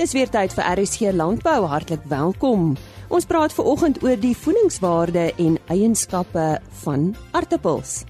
Dis 0.00 0.14
weer 0.16 0.30
tyd 0.32 0.54
vir 0.56 0.64
RSG 0.64 1.10
Landbou. 1.12 1.66
Hartlik 1.68 2.00
welkom. 2.08 2.70
Ons 3.12 3.26
praat 3.28 3.52
veraloggend 3.52 3.98
oor 4.00 4.16
die 4.16 4.32
voedingswaarde 4.32 5.26
en 5.44 5.58
eienskappe 5.68 6.44
van 6.80 7.10
aartappels. 7.36 8.06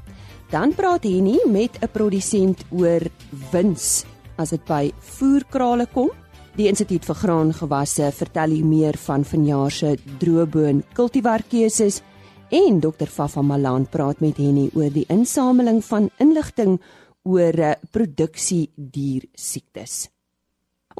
Dan 0.52 0.70
praat 0.78 1.02
Henny 1.02 1.40
met 1.50 1.80
'n 1.82 1.90
produsent 1.90 2.62
oor 2.70 3.02
wins 3.50 4.04
as 4.38 4.50
dit 4.50 4.64
by 4.66 4.92
voerkrale 5.00 5.86
kom. 5.86 6.10
Die 6.54 6.68
Instituut 6.68 7.04
vir 7.04 7.14
Graangewasse 7.14 8.12
vertel 8.12 8.50
hier 8.50 8.66
meer 8.66 8.96
van 8.96 9.24
vanjaar 9.24 9.70
se 9.70 9.98
droëboon 10.18 10.84
kultivarkeuses 10.94 12.02
en 12.50 12.80
Dr. 12.80 13.06
Fafa 13.06 13.42
Malan 13.42 13.86
praat 13.86 14.20
met 14.20 14.36
Henny 14.36 14.70
oor 14.74 14.90
die 14.90 15.06
insameling 15.08 15.84
van 15.84 16.10
inligting 16.18 16.80
oor 17.24 17.58
eh, 17.58 17.74
produksie 17.90 18.70
dier 18.76 19.22
siektes. 19.34 20.19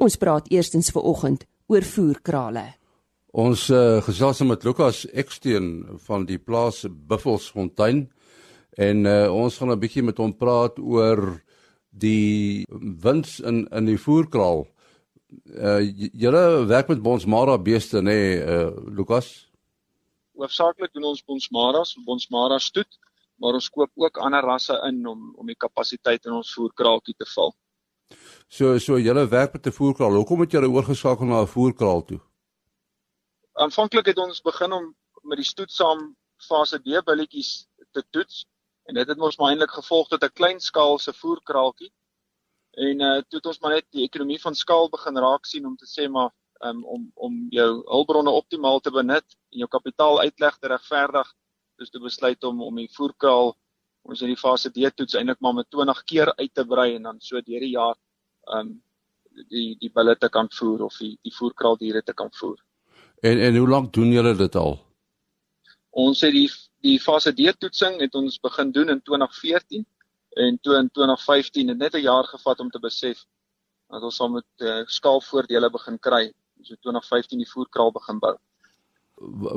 Ons 0.01 0.17
praat 0.17 0.47
eerstens 0.49 0.89
ver 0.89 1.03
oggend 1.05 1.43
oor 1.69 1.85
voerkrale. 1.85 2.63
Ons 3.37 3.67
uh, 3.69 3.99
gesels 4.01 4.41
met 4.49 4.63
Lukas 4.65 5.03
Eksteen 5.13 5.67
van 6.07 6.25
die 6.25 6.39
plaas 6.41 6.81
Buffelsfontein 6.89 8.07
en 8.81 9.05
uh, 9.05 9.29
ons 9.29 9.59
gaan 9.61 9.69
'n 9.69 9.79
bietjie 9.79 10.01
met 10.01 10.17
hom 10.17 10.33
praat 10.33 10.79
oor 10.79 11.21
die 11.91 12.65
wins 13.03 13.39
in 13.39 13.67
in 13.69 13.85
die 13.85 13.99
voerkraal. 14.07 14.65
Uh 15.69 15.79
julle 16.23 16.65
werk 16.65 16.89
met 16.89 17.03
Bonsmara 17.03 17.57
beeste 17.57 18.01
nê, 18.01 18.03
nee, 18.03 18.41
uh 18.41 18.73
Lukas? 18.97 19.47
Hoofsaaklik 20.33 20.93
doen 20.93 21.11
ons 21.13 21.23
Bonsmara, 21.23 21.83
Bonsmara 22.05 22.57
stoet, 22.59 22.97
maar 23.37 23.53
ons 23.53 23.69
koop 23.69 23.91
ook 23.95 24.17
ander 24.17 24.41
rasse 24.41 24.73
in 24.89 25.05
om 25.05 25.35
om 25.37 25.45
die 25.45 25.61
kapasiteit 25.65 26.25
in 26.25 26.33
ons 26.41 26.53
voerkraaltjie 26.57 27.15
te 27.17 27.29
vul. 27.35 27.53
So 28.47 28.77
so 28.79 28.99
julle 28.99 29.27
werk 29.27 29.53
met 29.53 29.67
'n 29.67 29.71
voerkraal. 29.71 30.13
Hoekom 30.13 30.39
het 30.39 30.51
julle 30.51 30.69
oorgeskakel 30.69 31.25
na 31.25 31.41
'n 31.41 31.47
voerkraal 31.47 32.03
toe? 32.03 32.19
Aanvanklik 33.53 34.05
het 34.05 34.17
ons 34.17 34.41
begin 34.41 34.71
om 34.71 34.95
met 35.21 35.37
die 35.37 35.45
stoetsaam 35.45 36.15
fase 36.37 36.79
D 36.79 37.05
billetjies 37.05 37.67
te 37.91 38.03
toets 38.09 38.45
en 38.83 38.95
dit 38.95 39.07
het 39.07 39.19
ons 39.19 39.37
maar 39.37 39.49
eintlik 39.49 39.71
gevolg 39.71 40.07
tot 40.07 40.23
'n 40.23 40.33
klein 40.33 40.59
skaalse 40.59 41.13
voerkraaltjie. 41.13 41.91
En 42.71 43.01
uh 43.01 43.21
toe 43.27 43.39
het 43.39 43.45
ons 43.45 43.59
maar 43.59 43.71
net 43.71 43.85
die 43.89 44.03
ekonomie 44.03 44.41
van 44.41 44.55
skaal 44.55 44.89
begin 44.89 45.17
raak 45.17 45.45
sien 45.45 45.65
om 45.65 45.75
te 45.75 45.85
sê 45.85 46.09
maar 46.09 46.31
um, 46.63 46.85
om 46.85 47.11
om 47.13 47.47
jou 47.49 47.69
hulpbronne 47.85 48.29
optimaal 48.29 48.79
te 48.79 48.91
benut 48.91 49.37
en 49.51 49.63
jou 49.63 49.67
kapitaal 49.67 50.19
uitleg 50.19 50.57
te 50.57 50.67
regverdig, 50.67 51.33
dus 51.75 51.89
te 51.89 51.99
besluit 51.99 52.43
om 52.43 52.61
om 52.61 52.75
die 52.75 52.89
voerkraal 52.93 53.55
ons 54.01 54.21
in 54.21 54.31
die 54.33 54.39
fase 54.39 54.71
D 54.73 54.89
toets 54.95 55.15
eintlik 55.15 55.39
maar 55.39 55.53
met 55.53 55.69
20 55.69 56.03
keer 56.03 56.33
uit 56.35 56.53
te 56.53 56.65
brei 56.65 56.95
en 56.95 57.03
dan 57.09 57.19
so 57.19 57.41
deur 57.41 57.59
die 57.59 57.75
jaar 57.75 57.97
um 58.57 58.81
die 59.49 59.77
die 59.79 59.91
bulle 59.93 60.15
te 60.19 60.29
kan 60.29 60.49
voer 60.51 60.83
of 60.87 60.97
die 60.99 61.17
die 61.23 61.33
voerkraaldiere 61.35 62.01
te 62.03 62.13
kan 62.13 62.31
voer. 62.39 62.57
En 63.21 63.39
en 63.39 63.57
hoe 63.57 63.69
lank 63.69 63.93
doen 63.93 64.11
julle 64.11 64.35
dit 64.35 64.55
al? 64.55 64.79
Ons 65.91 66.21
het 66.21 66.33
die 66.33 66.49
die 66.81 66.99
fase 66.99 67.33
D 67.33 67.53
toetsing 67.59 67.99
het 68.01 68.15
ons 68.15 68.39
begin 68.39 68.71
doen 68.71 68.89
in 68.89 69.01
2014 69.01 69.85
en 70.41 70.57
toe 70.61 70.77
in 70.79 70.89
2015 70.89 71.67
het 71.67 71.77
net 71.77 71.95
'n 71.95 72.07
jaar 72.07 72.23
gevat 72.23 72.59
om 72.59 72.69
te 72.69 72.79
besef 72.79 73.25
dat 73.89 74.03
ons 74.03 74.15
sal 74.15 74.29
met 74.29 74.47
uh, 74.57 74.83
skaalvoordele 74.85 75.69
begin 75.69 75.99
kry. 75.99 76.31
Ons 76.57 76.69
het 76.69 76.79
2015 76.81 77.37
die 77.37 77.49
voerkraal 77.49 77.91
begin 77.91 78.19
bou. 78.19 78.35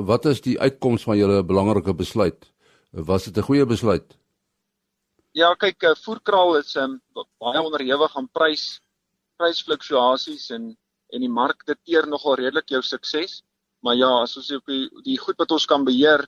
Wat 0.05 0.25
is 0.25 0.41
die 0.41 0.59
uitkoms 0.59 1.03
van 1.03 1.17
julle 1.17 1.43
belangrike 1.43 1.93
besluit? 1.95 2.51
Was 2.91 3.23
dit 3.23 3.37
'n 3.37 3.47
goeie 3.47 3.65
besluit? 3.65 4.17
Ja, 5.35 5.49
kyk, 5.59 5.83
uh, 5.83 5.95
voerkraal 5.99 6.53
is 6.61 6.77
um, 6.79 6.93
baie 7.43 7.59
onderhewig 7.59 8.13
aan 8.15 8.29
prys 8.31 8.79
prysfluktuasies 9.35 10.47
en 10.55 10.69
en 11.13 11.21
die 11.21 11.31
mark 11.31 11.65
dikteer 11.67 12.07
nogal 12.07 12.37
redelik 12.39 12.71
jou 12.71 12.81
sukses. 12.83 13.41
Maar 13.83 13.97
ja, 13.99 14.09
as 14.23 14.37
ons 14.39 14.53
op 14.55 14.71
die 14.71 14.87
die 15.03 15.17
goed 15.19 15.37
wat 15.43 15.51
ons 15.51 15.67
kan 15.69 15.83
beheer 15.85 16.23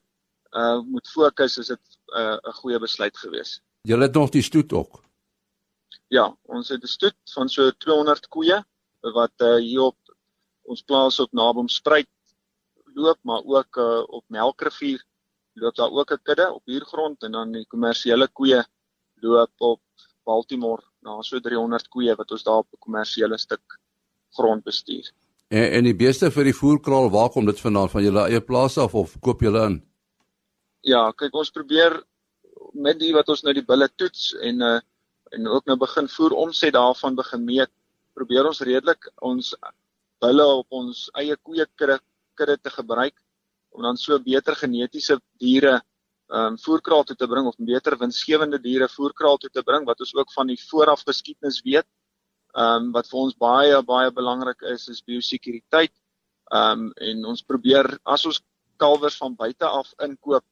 uh 0.51 0.83
moet 0.83 1.07
fokus, 1.07 1.57
is 1.57 1.71
dit 1.71 1.79
'n 1.79 2.19
uh, 2.19 2.37
'n 2.51 2.57
goeie 2.59 2.79
besluit 2.79 3.17
gewees. 3.23 3.61
Jy 3.87 3.97
het 4.01 4.13
nog 4.13 4.29
die 4.29 4.43
stoet 4.43 4.73
ook. 4.73 5.01
Ja, 6.11 6.27
ons 6.43 6.69
het 6.69 6.83
'n 6.83 6.95
stoet 6.97 7.17
van 7.33 7.49
so 7.49 7.71
200 7.71 8.27
koeie 8.27 8.63
wat 9.01 9.35
uh 9.39 9.55
hier 9.55 9.81
op 9.81 9.97
ons 10.63 10.81
plaas 10.81 11.19
op 11.19 11.31
Nabom 11.31 11.69
Spruit 11.69 12.11
loop, 12.93 13.19
maar 13.23 13.41
ook 13.43 13.77
uh 13.77 14.03
op 14.07 14.23
Melkrivier 14.27 15.03
loop 15.53 15.75
daar 15.75 15.91
ook 15.91 16.11
'n 16.11 16.23
kudde 16.23 16.53
op 16.53 16.65
huurgrond 16.65 17.23
en 17.23 17.31
dan 17.31 17.51
die 17.51 17.67
kommersiële 17.67 18.27
koeie 18.27 18.67
loop 19.21 19.51
op 19.57 19.81
Baltimore 20.25 20.83
na 21.01 21.21
so 21.23 21.39
300 21.39 21.87
koeie 21.93 22.15
wat 22.15 22.31
ons 22.31 22.43
daar 22.43 22.63
op 22.63 22.67
'n 22.73 22.83
kommersiële 22.85 23.37
stuk 23.37 23.79
grond 24.37 24.63
bestuur. 24.63 25.11
En 25.47 25.71
en 25.71 25.83
die 25.83 25.95
beeste 25.95 26.31
vir 26.31 26.43
die 26.43 26.59
voerkraal, 26.61 27.09
waar 27.09 27.29
kom 27.29 27.45
dit 27.45 27.59
vandaan 27.59 27.89
van 27.89 28.03
julle 28.03 28.27
eie 28.27 28.41
plaas 28.41 28.77
af 28.77 28.93
of 28.93 29.19
koop 29.19 29.41
julle 29.41 29.65
in? 29.65 29.81
Ja, 30.81 31.11
kyk 31.11 31.33
ons 31.35 31.51
probeer 31.51 32.03
met 32.73 32.99
die 32.99 33.13
wat 33.13 33.29
ons 33.29 33.43
nou 33.43 33.53
die 33.53 33.65
bulle 33.65 33.89
toets 33.95 34.33
en 34.41 34.61
uh 34.61 34.79
en 35.35 35.47
ook 35.47 35.65
nou 35.65 35.75
begin 35.77 36.07
voer 36.07 36.31
omset 36.31 36.73
daarvan 36.73 37.15
begin 37.15 37.41
meet, 37.45 37.71
probeer 38.15 38.47
ons 38.47 38.61
redelik 38.61 39.09
ons 39.21 39.49
bulle 40.23 40.45
op 40.45 40.77
ons 40.79 41.09
eie 41.19 41.35
koeie 41.35 41.65
kudde 41.75 42.57
te 42.57 42.69
gebruik 42.69 43.15
om 43.75 43.83
dan 43.83 43.99
so 43.99 44.17
beter 44.23 44.55
genetiese 44.55 45.19
diere 45.41 45.81
ehm 46.27 46.53
um, 46.53 46.57
voerkraal 46.59 47.03
toe 47.07 47.15
te 47.15 47.27
bring 47.27 47.45
of 47.47 47.55
beter 47.57 47.95
winsgewende 47.97 48.59
diere 48.59 48.87
voerkraal 48.91 49.37
toe 49.37 49.49
te 49.49 49.63
bring 49.63 49.85
wat 49.87 49.99
ons 50.03 50.13
ook 50.15 50.33
van 50.33 50.47
die 50.51 50.59
vooraf 50.59 51.05
geskiedenis 51.07 51.61
weet. 51.63 51.87
Ehm 52.53 52.87
um, 52.87 52.91
wat 52.91 53.07
vir 53.07 53.19
ons 53.19 53.37
baie 53.39 53.79
baie 53.83 54.11
belangrik 54.11 54.61
is 54.73 54.89
is 54.91 55.03
biosekuriteit. 55.07 55.93
Ehm 56.51 56.87
um, 56.87 56.91
en 57.09 57.25
ons 57.31 57.43
probeer 57.43 57.87
as 58.03 58.25
ons 58.25 58.41
kalwers 58.77 59.17
van 59.17 59.35
buite 59.35 59.65
af 59.65 59.93
inkoop, 60.03 60.43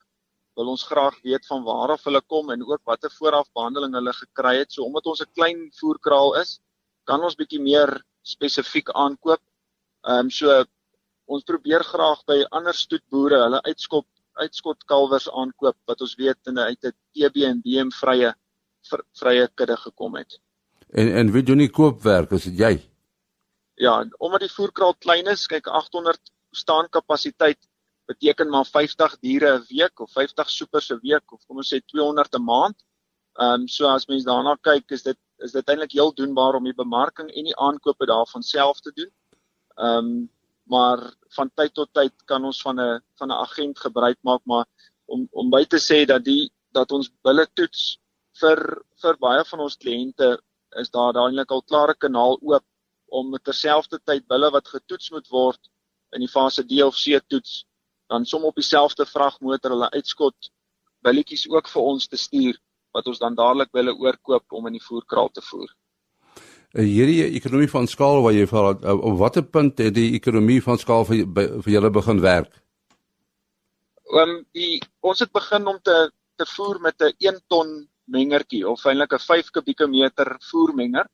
wil 0.55 0.71
ons 0.71 0.87
graag 0.87 1.19
weet 1.27 1.45
van 1.51 1.63
waar 1.67 1.91
af 1.97 2.07
hulle 2.07 2.21
kom 2.21 2.49
en 2.55 2.63
ook 2.63 2.81
watter 2.85 3.11
vooraf 3.19 3.51
behandeling 3.53 3.93
hulle 3.99 4.13
gekry 4.13 4.57
het. 4.61 4.71
So 4.71 4.87
omdat 4.87 5.05
ons 5.11 5.21
'n 5.21 5.33
klein 5.35 5.71
voerkraal 5.79 6.39
is, 6.39 6.59
kan 7.03 7.21
ons 7.21 7.35
bietjie 7.35 7.61
meer 7.61 8.01
spesifiek 8.23 8.89
aankoop. 8.89 9.41
Ehm 10.07 10.19
um, 10.19 10.29
so 10.31 10.63
ons 11.27 11.43
probeer 11.43 11.83
graag 11.83 12.23
by 12.27 12.45
ander 12.51 12.73
stoetboere 12.73 13.43
hulle 13.43 13.61
uitskop 13.65 14.05
uitskot 14.41 14.85
kalwers 14.85 15.29
aankoop 15.31 15.77
wat 15.89 16.01
ons 16.01 16.15
weet 16.15 16.51
in 16.51 16.59
uit 16.59 16.83
'n 16.83 16.93
TB 17.13 17.45
en 17.51 17.61
BM 17.61 17.91
vrye 18.01 18.33
vrye 19.19 19.47
kudde 19.55 19.77
gekom 19.77 20.15
het. 20.15 20.39
En 20.89 21.13
en 21.13 21.31
wie 21.31 21.43
doen 21.43 21.57
die 21.57 21.69
koopwerk 21.69 22.31
as 22.31 22.43
dit 22.43 22.57
jy? 22.57 22.73
Ja, 23.75 24.05
omdat 24.17 24.39
die 24.39 24.53
voerkraal 24.53 24.95
klein 24.95 25.27
is, 25.27 25.47
kyk 25.47 25.67
800 25.67 26.19
staan 26.51 26.89
kapasiteit 26.89 27.59
beteken 28.05 28.49
maar 28.49 28.65
50 28.65 29.17
diere 29.19 29.57
'n 29.57 29.65
week 29.69 29.99
of 29.99 30.11
50 30.11 30.49
soepers 30.49 30.89
'n 30.91 30.99
week 31.01 31.31
of 31.31 31.41
kom 31.47 31.57
ons 31.57 31.73
sê 31.73 31.79
200 31.85 32.35
'n 32.35 32.43
maand. 32.43 32.77
Ehm 33.39 33.61
um, 33.61 33.67
so 33.67 33.87
as 33.87 34.07
mens 34.07 34.23
daarna 34.23 34.55
kyk, 34.61 34.91
is 34.91 35.03
dit 35.03 35.17
is 35.43 35.51
dit 35.51 35.69
eintlik 35.69 35.91
heel 35.91 36.13
doenbaar 36.13 36.55
om 36.55 36.63
die 36.63 36.73
bemarking 36.73 37.29
en 37.31 37.43
die 37.43 37.57
aankope 37.57 38.05
daarvan 38.05 38.43
self 38.43 38.79
te 38.79 38.91
doen. 38.95 39.11
Ehm 39.75 39.97
um, 39.97 40.29
maar 40.65 41.01
van 41.35 41.51
tyd 41.59 41.73
tot 41.73 41.91
tyd 41.93 42.13
kan 42.25 42.45
ons 42.45 42.61
van 42.61 42.79
'n 42.79 43.01
van 43.19 43.29
'n 43.31 43.41
agent 43.45 43.79
gebruik 43.79 44.17
maak 44.21 44.41
maar 44.45 44.65
om 45.05 45.27
om 45.31 45.49
by 45.49 45.63
te 45.65 45.79
sê 45.89 46.05
dat 46.05 46.23
die 46.23 46.51
dat 46.73 46.91
ons 46.91 47.11
bulle 47.23 47.45
toets 47.53 47.97
vir 48.41 48.59
vir 49.01 49.17
baie 49.27 49.43
van 49.51 49.59
ons 49.59 49.77
kliënte 49.83 50.37
is 50.81 50.89
daar 50.89 51.13
dadelik 51.13 51.51
al 51.51 51.63
klare 51.71 51.95
kanaal 51.95 52.37
oop 52.41 52.65
om 53.19 53.37
terselfdertyd 53.37 54.27
bulle 54.27 54.51
wat 54.51 54.67
getoets 54.67 55.11
moet 55.11 55.27
word 55.29 55.61
in 56.13 56.21
die 56.25 56.33
fase 56.37 56.63
D 56.63 56.81
of 56.83 56.95
C 56.95 57.19
toets 57.27 57.65
dan 58.09 58.25
som 58.25 58.45
op 58.45 58.55
dieselfde 58.55 59.05
vragmotor 59.05 59.71
hulle 59.75 59.89
uitskot 59.97 60.51
bulletjies 61.05 61.47
ook 61.49 61.69
vir 61.69 61.81
ons 61.93 62.07
te 62.07 62.17
stuur 62.17 62.57
wat 62.95 63.07
ons 63.11 63.19
dan 63.19 63.35
dadelik 63.35 63.71
hulle 63.77 63.95
oorkoop 64.05 64.55
om 64.57 64.69
in 64.69 64.77
die 64.77 64.85
voerkraal 64.87 65.29
te 65.35 65.43
voer. 65.49 65.69
Eh, 66.75 66.83
hierdie 66.83 67.21
ekonomie 67.37 67.69
van 67.71 67.85
skaal 67.87 68.17
waar 68.19 68.33
jy 68.35 68.43
vir 68.51 68.65
eh, 68.73 68.91
op 68.91 69.13
watter 69.21 69.45
punt 69.47 69.79
het 69.79 69.93
die 69.95 70.09
ekonomie 70.17 70.59
van 70.63 70.79
skaal 70.81 71.05
vir 71.07 71.21
vir 71.63 71.71
julle 71.71 71.91
begin 71.97 72.17
werk? 72.19 72.49
Ehm 74.11 74.33
um, 74.33 74.79
ons 75.11 75.21
het 75.23 75.31
begin 75.31 75.67
om 75.71 75.77
te 75.79 75.95
te 76.35 76.45
voer 76.51 76.81
met 76.83 76.99
'n 76.99 77.13
1 77.27 77.39
ton 77.47 77.69
mengertjie 78.11 78.67
of 78.67 78.83
eintlik 78.85 79.13
'n 79.13 79.23
5 79.27 79.51
kubieke 79.55 79.87
meter 79.87 80.35
voermenger. 80.49 81.07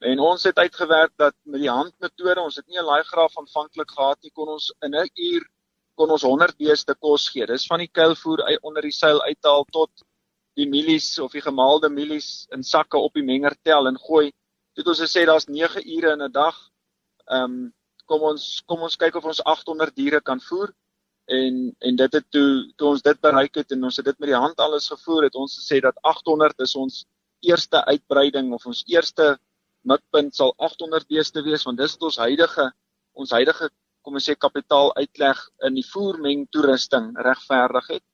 En 0.00 0.20
ons 0.20 0.42
het 0.44 0.58
uitgewerk 0.58 1.12
dat 1.16 1.34
met 1.44 1.60
die 1.60 1.70
handmetode, 1.70 2.40
ons 2.40 2.56
het 2.56 2.66
nie 2.68 2.78
'n 2.78 2.84
laai 2.84 3.02
graaf 3.04 3.38
aanvanklik 3.38 3.90
gehad 3.90 4.18
nie, 4.22 4.32
kon 4.32 4.48
ons 4.48 4.74
in 4.82 4.94
'n 4.94 5.08
uur 5.14 5.48
kon 5.94 6.10
ons 6.10 6.22
100 6.22 6.56
beeste 6.56 6.94
kos 6.94 7.28
gee. 7.28 7.46
Dis 7.46 7.66
van 7.66 7.78
die 7.78 7.88
kuilvoer 7.92 8.58
onder 8.62 8.82
die 8.82 8.92
seil 8.92 9.22
uithaal 9.22 9.64
tot 9.64 9.90
die 10.56 10.68
mielies 10.68 11.18
of 11.18 11.32
die 11.32 11.40
gemaalde 11.40 11.88
mielies 11.88 12.46
in 12.52 12.62
sakke 12.62 12.98
op 12.98 13.14
die 13.14 13.24
menger 13.24 13.56
tel 13.62 13.86
en 13.86 13.96
gooi 13.96 14.30
het 14.80 14.88
ons 14.92 15.02
gesê 15.04 15.26
daar's 15.28 15.48
9 15.48 15.84
ure 15.96 16.12
in 16.16 16.22
'n 16.22 16.32
dag. 16.32 16.56
Ehm 17.26 17.44
um, 17.44 17.74
kom 18.10 18.22
ons 18.32 18.62
kom 18.66 18.82
ons 18.86 18.96
kyk 18.96 19.16
of 19.20 19.24
ons 19.24 19.42
800 19.44 19.94
diere 19.94 20.20
kan 20.20 20.40
voer 20.40 20.72
en 21.30 21.58
en 21.78 21.96
dit 21.96 22.16
het 22.18 22.26
toe 22.34 22.72
toe 22.76 22.88
ons 22.88 23.02
dit 23.02 23.20
bereik 23.26 23.54
het 23.60 23.72
en 23.76 23.84
ons 23.88 23.96
het 23.96 24.08
dit 24.10 24.18
met 24.18 24.32
die 24.32 24.42
hand 24.44 24.58
alles 24.58 24.88
gevoer 24.90 25.28
het 25.28 25.38
ons 25.38 25.58
gesê 25.60 25.80
dat 25.84 26.00
800 26.02 26.64
is 26.66 26.74
ons 26.76 27.04
eerste 27.46 27.84
uitbreiding 27.92 28.52
of 28.56 28.66
ons 28.66 28.82
eerste 28.90 29.36
mikpunt 29.92 30.34
sal 30.34 30.54
800 30.58 31.06
beeste 31.08 31.42
wees 31.46 31.64
want 31.68 31.78
dis 31.78 31.96
ons 32.00 32.18
huidige 32.24 32.66
ons 33.14 33.30
huidige 33.38 33.70
kom 34.02 34.16
ons 34.18 34.26
sê 34.30 34.34
kapitaal 34.34 34.90
uitleg 34.96 35.40
in 35.68 35.76
die 35.76 35.86
voermeng 35.86 36.46
toerusting 36.54 37.10
regverdig 37.26 37.90
het. 37.96 38.04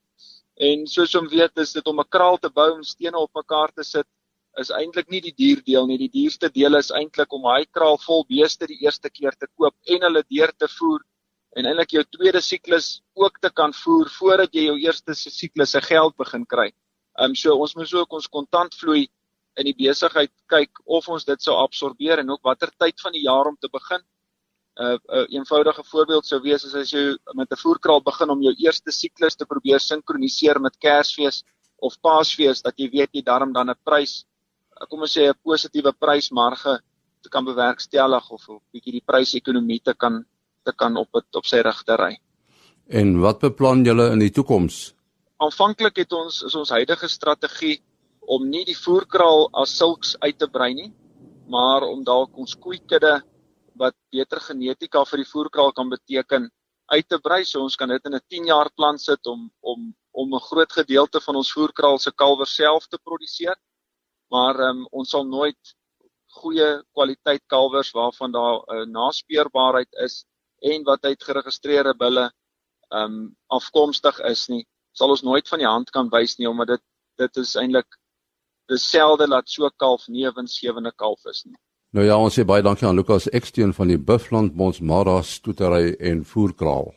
En 0.69 0.87
soos 0.91 1.15
om 1.15 1.29
weet 1.31 1.61
is 1.63 1.73
dit 1.77 1.87
om 1.87 2.01
'n 2.01 2.09
kraal 2.11 2.39
te 2.43 2.51
bou 2.51 2.71
om 2.75 2.83
stene 2.83 3.19
op 3.19 3.31
mekaar 3.35 3.73
te 3.73 3.85
sit 3.85 4.07
is 4.61 4.71
eintlik 4.73 5.11
nie 5.13 5.21
die 5.21 5.35
duur 5.37 5.61
deel 5.67 5.87
nie. 5.87 5.99
Die 5.99 6.13
duurste 6.13 6.49
deel 6.53 6.79
is 6.79 6.91
eintlik 6.95 7.33
om 7.33 7.45
hy 7.51 7.65
kraal 7.77 7.99
vol 8.03 8.25
beeste 8.29 8.67
die 8.67 8.79
eerste 8.85 9.11
keer 9.11 9.37
te 9.37 9.49
koop 9.57 9.75
en 9.93 10.09
hulle 10.09 10.23
deur 10.29 10.53
te 10.57 10.69
voer 10.79 11.05
en 11.57 11.69
eintlik 11.69 11.95
jou 11.97 12.05
tweede 12.17 12.43
siklus 12.45 13.01
ook 13.17 13.41
te 13.41 13.51
kan 13.51 13.73
voer 13.85 14.11
voordat 14.19 14.55
jy 14.55 14.67
jou 14.69 14.77
eerste 14.81 15.15
siklus 15.17 15.73
se 15.77 15.81
geld 15.85 16.17
begin 16.17 16.45
kry. 16.45 16.71
Ehm 17.17 17.33
um, 17.33 17.37
so 17.37 17.55
ons 17.57 17.77
moet 17.77 17.95
ook 17.95 18.19
ons 18.19 18.29
kontantvloei 18.29 19.07
in 19.57 19.69
die 19.71 19.77
besigheid 19.77 20.33
kyk 20.53 20.83
of 20.85 21.09
ons 21.09 21.25
dit 21.25 21.43
sou 21.43 21.57
absorbeer 21.57 22.21
en 22.21 22.35
ook 22.35 22.45
watter 22.45 22.73
tyd 22.79 23.01
van 23.01 23.17
die 23.17 23.25
jaar 23.25 23.49
om 23.49 23.57
te 23.57 23.73
begin. 23.73 24.03
'n 24.77 24.85
uh, 24.85 24.97
'n 24.97 25.19
uh, 25.19 25.27
eenvoudige 25.39 25.85
voorbeeld 25.91 26.27
sou 26.27 26.41
wees 26.45 26.65
as 26.67 26.75
as 26.75 26.91
jy 26.93 27.17
met 27.35 27.53
'n 27.53 27.63
voerkraal 27.65 28.03
begin 28.05 28.31
om 28.31 28.43
jou 28.43 28.55
eerste 28.65 28.93
siklus 28.93 29.37
te 29.37 29.47
probeer 29.47 29.81
sinkroniseer 29.81 30.61
met 30.61 30.77
Kersfees 30.79 31.43
of 31.81 31.97
Paasfees 32.01 32.61
dat 32.63 32.75
jy 32.77 32.91
weet 32.91 33.11
jy 33.13 33.23
darm 33.23 33.53
dan 33.53 33.71
'n 33.71 33.81
prys 33.85 34.25
kom 34.89 35.01
ons 35.01 35.17
sê 35.17 35.29
'n 35.29 35.39
positiewe 35.43 35.93
prysmarge 35.93 36.81
te 37.23 37.29
kan 37.29 37.45
bewerkstellig 37.45 38.31
of 38.31 38.49
'n 38.49 38.61
bietjie 38.73 38.93
die 38.99 39.07
prysekonomie 39.07 39.81
te 39.81 39.95
kan 39.95 40.25
te 40.65 40.73
kan 40.73 40.97
op 40.97 41.09
het, 41.15 41.37
op 41.37 41.47
sy 41.47 41.61
regte 41.63 41.97
ry. 41.97 42.19
En 42.89 43.21
wat 43.21 43.39
beplan 43.41 43.85
julle 43.85 44.11
in 44.13 44.19
die 44.19 44.31
toekoms? 44.31 44.95
Aanvanklik 45.39 45.97
het 45.97 46.13
ons 46.13 46.43
is 46.43 46.55
ons 46.55 46.71
huidige 46.71 47.09
strategie 47.09 47.83
om 48.21 48.49
nie 48.51 48.65
die 48.65 48.77
voerkraal 48.77 49.49
as 49.63 49.77
sulks 49.79 50.17
uit 50.21 50.39
te 50.39 50.49
brei 50.49 50.75
nie, 50.75 50.93
maar 51.49 51.83
om 51.87 52.05
dalk 52.05 52.37
ons 52.37 52.57
koeikudde 52.59 53.23
wat 53.79 53.95
beter 54.11 54.41
genetika 54.41 55.05
vir 55.05 55.23
die 55.23 55.31
voerkraal 55.31 55.73
kan 55.73 55.89
beteken 55.93 56.51
uit 56.87 57.09
te 57.09 57.19
brei. 57.23 57.45
So 57.45 57.63
ons 57.63 57.77
kan 57.77 57.89
dit 57.89 58.07
in 58.07 58.15
'n 58.15 58.27
10 58.29 58.47
jaar 58.47 58.71
plan 58.75 58.99
sit 58.99 59.27
om 59.27 59.51
om 59.61 59.95
om 60.13 60.35
'n 60.35 60.47
groot 60.49 60.73
gedeelte 60.73 61.21
van 61.21 61.37
ons 61.37 61.53
voerkraal 61.53 61.99
se 61.99 62.11
kalwer 62.11 62.47
self 62.47 62.87
te 62.87 62.99
produseer. 62.99 63.57
Maar 64.31 64.61
um, 64.69 64.87
ons 64.91 65.11
sal 65.11 65.25
nooit 65.25 65.75
goeie 66.37 66.83
kwaliteit 66.93 67.43
kalwers 67.47 67.93
waarvan 67.97 68.33
daar 68.33 68.57
'n 68.61 68.81
uh, 68.81 68.87
naspeurbaarheid 68.93 69.93
is 70.05 70.25
en 70.61 70.85
wat 70.85 71.05
uit 71.05 71.23
geregistreerde 71.23 71.95
bulle 71.97 72.31
um 72.91 73.37
afkomstig 73.47 74.19
is 74.31 74.49
nie, 74.49 74.65
sal 74.93 75.11
ons 75.11 75.23
nooit 75.23 75.49
van 75.49 75.59
die 75.59 75.69
hand 75.69 75.91
kan 75.91 76.11
wys 76.11 76.37
nie 76.39 76.49
omdat 76.49 76.77
dit 76.77 76.85
dit 77.17 77.37
is 77.37 77.55
eintlik 77.57 77.99
dieselfde 78.69 79.27
laat 79.27 79.49
so 79.49 79.71
kalf 79.77 80.09
nie 80.09 80.27
'n 80.27 80.35
winsgewende 80.37 80.93
kalf 80.93 81.25
is 81.25 81.45
nie. 81.45 81.57
Nou 81.91 82.05
ja, 82.07 82.19
ons 82.19 82.39
sê 82.39 82.45
baie 82.45 82.63
dankie 82.63 82.87
aan 82.87 82.97
Lukas 82.97 83.29
Eksteen 83.29 83.73
van 83.73 83.89
die 83.89 83.99
Buffland 83.99 84.55
Monsmara 84.55 85.23
stoetery 85.23 85.97
en 86.01 86.25
voerkraal. 86.25 86.95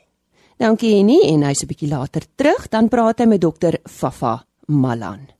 Dankie 0.58 0.96
Henny 0.96 1.20
en 1.24 1.44
hy's 1.44 1.64
'n 1.64 1.68
bietjie 1.68 1.90
later 1.90 2.24
terug, 2.36 2.70
dan 2.70 2.90
praat 2.90 3.20
hy 3.20 3.26
met 3.26 3.42
dokter 3.42 3.80
Fafa 3.86 4.46
Malan. 4.68 5.39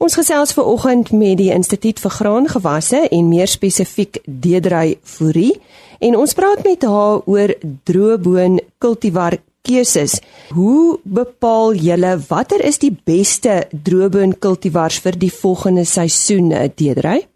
Ons 0.00 0.14
gesels 0.16 0.54
ver 0.56 0.64
oggend 0.64 1.10
met 1.12 1.36
die 1.36 1.50
Instituut 1.52 1.98
vir 2.00 2.12
Graangewasse 2.14 3.02
en 3.12 3.26
meer 3.28 3.50
spesifiek 3.52 4.16
Dedrey 4.24 4.94
Fourie 5.04 5.58
en 6.00 6.14
ons 6.16 6.32
praat 6.38 6.62
met 6.64 6.86
haar 6.88 7.18
oor 7.28 7.50
droëboon 7.90 8.56
kultivar 8.80 9.36
keuses. 9.68 10.14
Hoe 10.56 10.96
bepaal 11.04 11.76
julle 11.76 12.14
watter 12.30 12.64
is 12.64 12.80
die 12.80 12.94
beste 13.10 13.58
droëboon 13.88 14.38
kultivars 14.40 15.02
vir 15.04 15.18
die 15.20 15.28
volgende 15.34 15.84
seisoen, 15.84 16.48
Dedrey? 16.80 17.26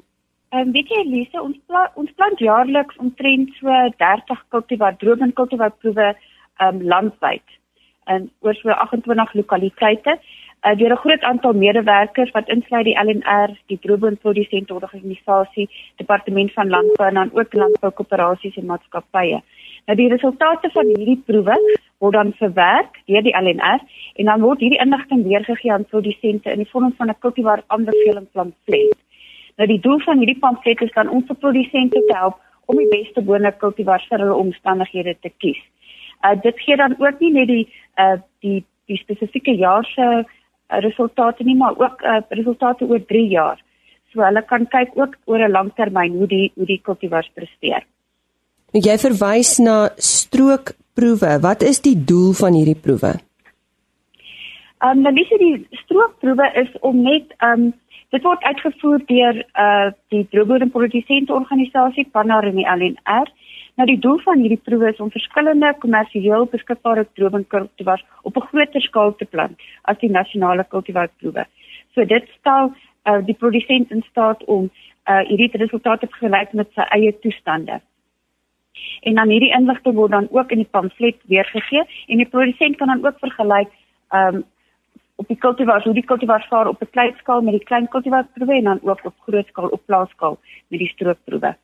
Ehm 0.55 0.71
um, 0.71 0.73
weet 0.73 0.89
jy 0.89 1.03
Elise, 1.03 1.43
ons 1.43 1.61
pla 1.69 1.85
ons 2.01 2.17
plant 2.17 2.41
jaarliks 2.41 2.97
omtrent 3.05 3.53
so 3.59 3.77
30 4.01 4.41
kultivar 4.57 4.97
droom 5.05 5.29
en 5.29 5.37
kultivar 5.37 5.77
proewe 5.85 6.15
ehm 6.15 6.81
um, 6.81 6.81
landwyd 6.95 7.45
in 8.09 8.31
oor 8.41 8.57
so 8.57 8.73
28 8.73 9.37
lokaliteite. 9.43 10.17
Uh, 10.65 10.77
deur 10.77 10.93
'n 10.93 10.97
groot 10.97 11.21
aantal 11.21 11.53
medewerkers 11.53 12.31
wat 12.31 12.49
insluit 12.49 12.85
die 12.85 12.99
LNR, 12.99 13.51
die 13.67 13.79
droomboonprodusente 13.79 14.75
organisasie, 14.75 15.69
departement 15.97 16.53
van 16.53 16.69
landbou 16.69 17.09
en 17.09 17.15
dan 17.15 17.31
ook 17.33 17.53
landboukoöperasies 17.53 18.57
en 18.57 18.67
maatskappye. 18.67 19.43
Nou 19.87 19.97
die 19.97 20.09
resultate 20.09 20.71
van 20.73 20.87
hierdie 20.87 21.23
proewe 21.27 21.57
word 21.99 22.17
dan 22.17 22.33
verwerk 22.39 22.97
deur 23.05 23.23
die 23.23 23.37
LNR 23.37 23.83
en 24.15 24.25
dan 24.31 24.41
word 24.41 24.61
hierdie 24.65 24.81
inligting 24.81 25.25
weergegee 25.29 25.73
aan 25.73 25.85
produsente 25.85 26.51
in 26.51 26.63
die 26.63 26.71
vorm 26.71 26.95
van 26.97 27.09
'n 27.09 27.19
kultivar 27.19 27.63
aanbeveling 27.67 28.29
pamflet. 28.33 28.97
Nou 29.57 29.69
die 29.69 29.81
doel 29.81 30.01
van 30.01 30.19
hierdie 30.19 30.39
pamflet 30.39 30.81
is 30.81 30.93
dan 30.93 31.09
om 31.09 31.27
vir 31.27 31.37
produsente 31.37 32.05
te 32.07 32.17
help 32.17 32.41
om 32.65 32.77
die 32.77 32.89
beste 32.89 33.21
bone 33.23 33.53
kultivars 33.53 34.07
vir 34.09 34.19
hulle 34.19 34.35
omstandighede 34.35 35.17
te 35.21 35.31
kies. 35.39 35.61
Uh 36.25 36.41
dit 36.41 36.61
gee 36.61 36.77
dan 36.77 36.97
ook 36.99 37.21
nie 37.21 37.33
net 37.33 37.49
die 37.49 37.69
uh 37.99 38.17
die 38.41 38.65
die 38.87 38.97
spesifieke 38.97 39.55
jaar 39.57 39.85
se 39.85 40.25
resultate 40.81 41.45
nie, 41.45 41.57
maar 41.57 41.77
ook 41.79 42.03
uh 42.03 42.21
resultate 42.29 42.85
oor 42.85 43.05
3 43.07 43.29
jaar. 43.29 43.61
So 44.13 44.23
hulle 44.23 44.43
kan 44.43 44.67
kyk 44.67 44.91
ook 44.95 45.17
oor 45.25 45.39
'n 45.39 45.51
langtermyn 45.51 46.17
hoe 46.19 46.27
die 46.27 46.53
hoe 46.55 46.67
die 46.67 46.81
kultivars 46.83 47.31
presteer. 47.35 47.87
Jy 48.73 48.99
verwys 48.99 49.59
na 49.59 49.91
strookproewe. 49.97 51.41
Wat 51.41 51.63
is 51.63 51.81
die 51.81 52.05
doel 52.05 52.33
van 52.33 52.53
hierdie 52.55 52.81
proewe? 52.81 53.15
Um 54.85 55.01
nou 55.01 55.15
die 55.15 55.67
strookproewe 55.71 56.51
is 56.55 56.71
om 56.81 57.03
net 57.03 57.35
um 57.43 57.73
Dit 58.15 58.23
word 58.23 58.45
uitgevoer 58.47 59.03
deur 59.09 59.39
uh 59.59 59.91
die 60.15 60.23
droëbodemprodusente 60.31 61.35
organisasie 61.35 62.07
Pannar 62.13 62.47
en 62.47 62.61
die 62.61 62.69
LNR. 62.69 63.31
Nou 63.75 63.87
die 63.91 63.99
doel 63.99 64.21
van 64.23 64.39
hierdie 64.39 64.61
proewe 64.63 64.93
is 64.93 65.01
om 65.03 65.11
verskillende 65.11 65.73
kommersieel 65.83 66.45
beskikbare 66.53 67.07
droëbodemkultivars 67.19 68.05
op 68.23 68.37
'n 68.37 68.47
groter 68.51 68.81
skaal 68.81 69.15
te 69.15 69.25
plant 69.25 69.59
as 69.83 69.99
die 69.99 70.11
nasionale 70.11 70.65
kultivarproewe. 70.69 71.45
So 71.95 72.05
dit 72.05 72.29
stel 72.39 72.73
uh 73.05 73.21
die 73.27 73.35
produsent 73.35 73.91
in 73.91 74.05
staat 74.11 74.45
om 74.45 74.71
uh 75.09 75.23
hierdie 75.29 75.51
resultate 75.59 76.07
te 76.07 76.13
vergelyk 76.13 76.53
met 76.53 76.69
sy 76.75 76.81
eie 76.81 77.19
toestande. 77.19 77.81
En 79.03 79.15
dan 79.15 79.29
hierdie 79.29 79.55
inligting 79.59 79.95
word 79.95 80.11
dan 80.11 80.29
ook 80.31 80.51
in 80.51 80.59
die 80.59 80.71
pamflet 80.71 81.19
weergegee 81.27 81.83
en 82.07 82.17
die 82.17 82.29
produsent 82.29 82.77
kan 82.77 82.89
dan 82.89 83.07
ook 83.07 83.19
vergelyk 83.19 83.71
um 84.11 84.45
op 85.17 85.29
die 85.29 85.39
kultivars, 85.39 85.85
hoe 85.85 85.95
die 85.95 86.05
kultivars 86.05 86.47
vaar 86.47 86.69
op 86.69 86.83
'n 86.83 86.91
klein 86.91 87.15
skaal 87.17 87.41
met 87.41 87.55
die 87.55 87.65
klein 87.65 87.89
kultivarsproewe 87.89 88.55
en 88.55 88.65
dan 88.65 88.81
ook 88.83 89.05
op 89.05 89.15
groot 89.19 89.47
skaal 89.47 89.69
op 89.69 89.83
plaaskaal 89.87 90.39
met 90.69 90.79
die 90.79 90.89
stroopproewe. 90.89 91.57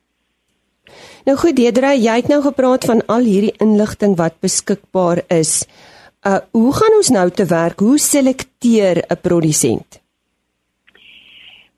Nou 1.25 1.37
goed, 1.37 1.55
Dedra, 1.55 1.93
jy 1.93 2.15
het 2.21 2.27
nou 2.27 2.41
gepraat 2.41 2.85
van 2.89 3.03
al 3.05 3.27
hierdie 3.29 3.53
inligting 3.61 4.15
wat 4.17 4.39
beskikbaar 4.41 5.23
is. 5.27 5.67
Uh 6.25 6.39
hoe 6.51 6.73
gaan 6.77 6.95
ons 6.97 7.09
nou 7.09 7.29
te 7.29 7.45
werk? 7.45 7.79
Hoe 7.79 7.97
selekteer 7.97 9.03
'n 9.09 9.21
produsent? 9.21 10.01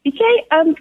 Weet 0.04 0.18
jy, 0.18 0.34
um 0.60 0.76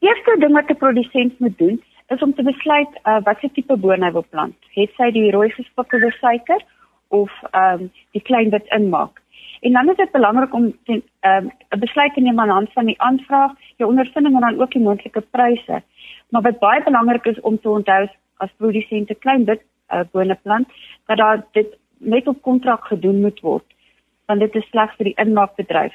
eerste 0.00 0.36
ding 0.40 0.52
wat 0.52 0.70
'n 0.70 0.76
produsent 0.76 1.38
moet 1.40 1.58
doen, 1.58 1.82
is 2.08 2.22
om 2.22 2.34
te 2.34 2.42
besluit 2.42 2.92
uh 3.04 3.20
watter 3.24 3.50
tipe 3.52 3.76
boon 3.76 4.02
hy 4.02 4.12
wil 4.12 4.26
plant. 4.30 4.56
Het 4.74 4.90
sy 4.96 5.10
die 5.10 5.30
rooi 5.30 5.50
gespikkelde 5.50 6.10
suiker 6.20 6.62
of 7.08 7.30
um 7.52 7.90
die 8.12 8.22
klein 8.22 8.50
wit 8.50 8.66
inmaak? 8.70 9.22
En 9.60 9.72
dan 9.72 9.88
is 9.88 9.96
dit 9.96 10.10
belangrik 10.10 10.54
om 10.54 10.64
'n 10.64 11.02
um, 11.22 11.52
'n 11.70 11.78
besluit 11.78 12.14
te 12.14 12.20
neem 12.20 12.40
aan 12.40 12.48
hand 12.48 12.72
van 12.72 12.86
die 12.86 13.00
aanvraag, 13.00 13.52
jou 13.76 13.90
ondervinding 13.90 14.34
en 14.34 14.40
dan 14.40 14.60
ook 14.60 14.72
die 14.72 14.82
moontlike 14.82 15.20
pryse. 15.20 15.82
Maar 16.30 16.42
wat 16.42 16.58
baie 16.58 16.82
belangrik 16.82 17.24
is 17.24 17.40
om 17.40 17.60
te 17.60 17.70
onthou 17.70 18.08
as 18.36 18.50
produsente 18.56 19.14
klein 19.14 19.44
bit 19.44 19.62
uh, 19.92 20.00
boneplant 20.12 20.68
dat 21.06 21.16
daar 21.16 21.44
dit 21.52 21.76
net 21.98 22.28
op 22.28 22.42
kontrak 22.42 22.84
gedoen 22.84 23.20
moet 23.20 23.40
word 23.40 23.64
want 24.28 24.40
dit 24.40 24.54
is 24.54 24.66
sleg 24.68 24.90
vir 24.96 25.08
die 25.08 25.16
inmaakbedryf. 25.16 25.94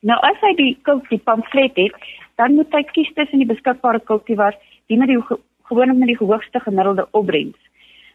Nou 0.00 0.16
as 0.24 0.38
hy 0.40 0.54
die 0.56 0.70
kultivar 0.88 1.20
pamflet 1.26 1.76
het, 1.76 2.06
dan 2.40 2.54
moet 2.56 2.72
hy 2.72 2.80
kies 2.88 3.10
tussen 3.18 3.42
die 3.42 3.50
beskikbare 3.50 4.00
kultivars 4.00 4.56
die 4.88 4.96
met 4.96 5.12
die 5.12 5.18
gewoonlik 5.68 5.98
met 6.00 6.08
die 6.08 6.16
hoogste 6.22 6.62
gemiddelde 6.64 7.04
opbrengs. 7.10 7.58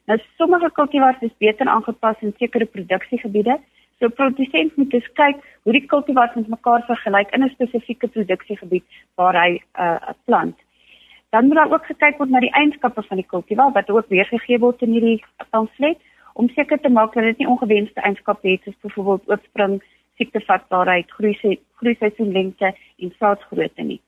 Nou 0.10 0.18
sommige 0.42 0.72
kultivars 0.74 1.22
is 1.22 1.38
beter 1.38 1.70
aangepas 1.70 2.25
in 2.25 2.34
sekere 2.40 2.66
produksiegebiede 2.66 3.60
So 4.00 4.10
produsent 4.10 4.75
moet 4.75 4.92
dus 4.92 5.06
kyk 5.16 5.38
hoe 5.64 5.74
die 5.74 5.86
kultivars 5.88 6.34
met 6.36 6.48
mekaar 6.52 6.84
vergelyk 6.88 7.32
in 7.32 7.44
'n 7.44 7.50
spesifieke 7.50 8.08
produksiegebied 8.08 8.84
waar 9.16 9.36
hy 9.44 9.52
'n 9.56 9.62
uh, 9.82 10.10
plant. 10.25 10.58
Dan 11.36 11.46
moet 11.46 11.56
daar 11.56 11.72
ook 11.72 11.86
gekyk 11.86 12.18
word 12.18 12.30
na 12.32 12.39
die 12.39 12.54
eienskappe 12.56 13.01
van 13.04 13.20
die 13.20 13.27
kultivar 13.27 13.72
wat 13.75 13.89
ook 13.92 14.08
weergegee 14.08 14.60
word 14.60 14.84
in 14.86 14.94
hierdie 14.96 15.24
pamflet 15.51 15.98
om 16.39 16.48
seker 16.50 16.80
te 16.80 16.89
maak 16.89 17.13
dat 17.13 17.27
dit 17.27 17.42
nie 17.42 17.48
ongewenste 17.51 18.00
eienskappe 18.08 18.48
het 18.48 18.63
soos 18.63 18.77
byvoorbeeld 18.86 19.27
oopspring, 19.34 19.74
siektevatbaarheid, 20.15 21.12
groei 21.12 21.58
groeiseisoen 21.82 22.32
lengte 22.32 22.72
en 22.72 23.12
saadgrootte 23.20 23.84
nie. 23.84 24.00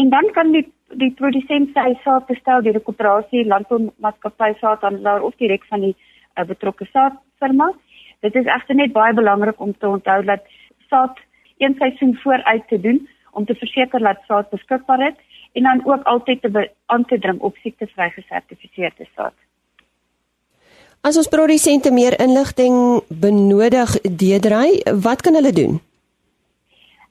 En 0.00 0.08
dan 0.08 0.30
kan 0.32 0.52
die 0.56 0.64
die 1.02 1.10
produsent 1.20 1.76
sy 1.76 1.92
saad 2.06 2.26
bestel 2.32 2.64
deur 2.64 2.80
'n 2.80 2.86
koöperasie, 2.88 3.44
landboumaatskappy 3.52 4.50
saadhandelaar 4.62 5.28
of 5.28 5.36
direk 5.36 5.64
van 5.68 5.80
die 5.80 5.94
uh, 5.94 6.44
betrokke 6.44 6.88
saadfirma. 6.92 7.72
Dit 8.20 8.34
is 8.34 8.52
egter 8.56 8.74
net 8.74 8.96
baie 8.96 9.12
belangrik 9.12 9.60
om 9.60 9.76
te 9.78 9.88
onthou 9.88 10.24
dat 10.24 10.48
saad 10.88 11.20
een 11.58 11.76
seisoen 11.78 12.16
vooruit 12.16 12.68
te 12.68 12.80
doen 12.80 13.08
om 13.32 13.44
te 13.44 13.54
verseker 13.54 14.00
dat 14.00 14.24
saad 14.26 14.50
beskikbaar 14.50 15.08
is 15.08 15.25
en 15.56 15.62
dan 15.62 15.82
ook 15.84 16.02
altyd 16.12 16.42
te 16.42 16.70
aan 16.86 17.04
te 17.04 17.18
dring 17.18 17.40
op 17.40 17.56
siektevry 17.56 18.10
gesertifiseerde 18.10 19.06
saad. 19.14 19.34
As 21.00 21.16
ons 21.16 21.28
produsente 21.28 21.92
meer 21.92 22.16
inligting 22.20 22.76
benodig, 23.08 23.92
Deedrey, 24.20 24.82
wat 25.02 25.22
kan 25.22 25.38
hulle 25.38 25.52
doen? 25.52 25.78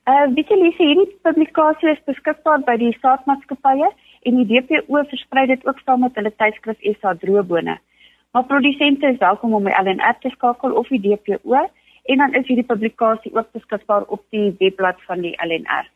Uh, 0.05 0.25
weet 0.35 0.51
jy 0.51 0.57
Lise, 0.61 0.83
hierdie 0.83 1.07
publikasie 1.25 1.89
is 1.95 2.01
beskikbaar 2.09 2.61
by 2.67 2.75
die 2.77 2.91
saadmaatskappye 2.99 3.87
en 4.29 4.37
die 4.41 4.45
DPO 4.51 5.01
versprei 5.13 5.47
dit 5.49 5.65
ook 5.65 5.81
saam 5.81 6.05
met 6.05 6.17
hulle 6.19 6.33
tydskrif 6.37 6.83
SA 6.99 7.15
Droëbone. 7.23 7.79
Maar 8.35 8.49
produsente 8.51 9.09
is 9.09 9.21
welkom 9.23 9.55
om 9.57 9.65
by 9.65 9.73
LNR 9.79 10.19
te 10.21 10.29
skakel 10.35 10.77
of 10.77 10.91
die 10.93 11.01
DPO 11.07 11.65
en 12.11 12.21
dan 12.21 12.37
is 12.37 12.45
hierdie 12.51 12.67
publikasie 12.69 13.33
ook 13.33 13.49
beskikbaar 13.57 14.05
op 14.13 14.21
die 14.35 14.51
webblad 14.59 15.01
van 15.07 15.23
die 15.25 15.33
LNR. 15.41 15.87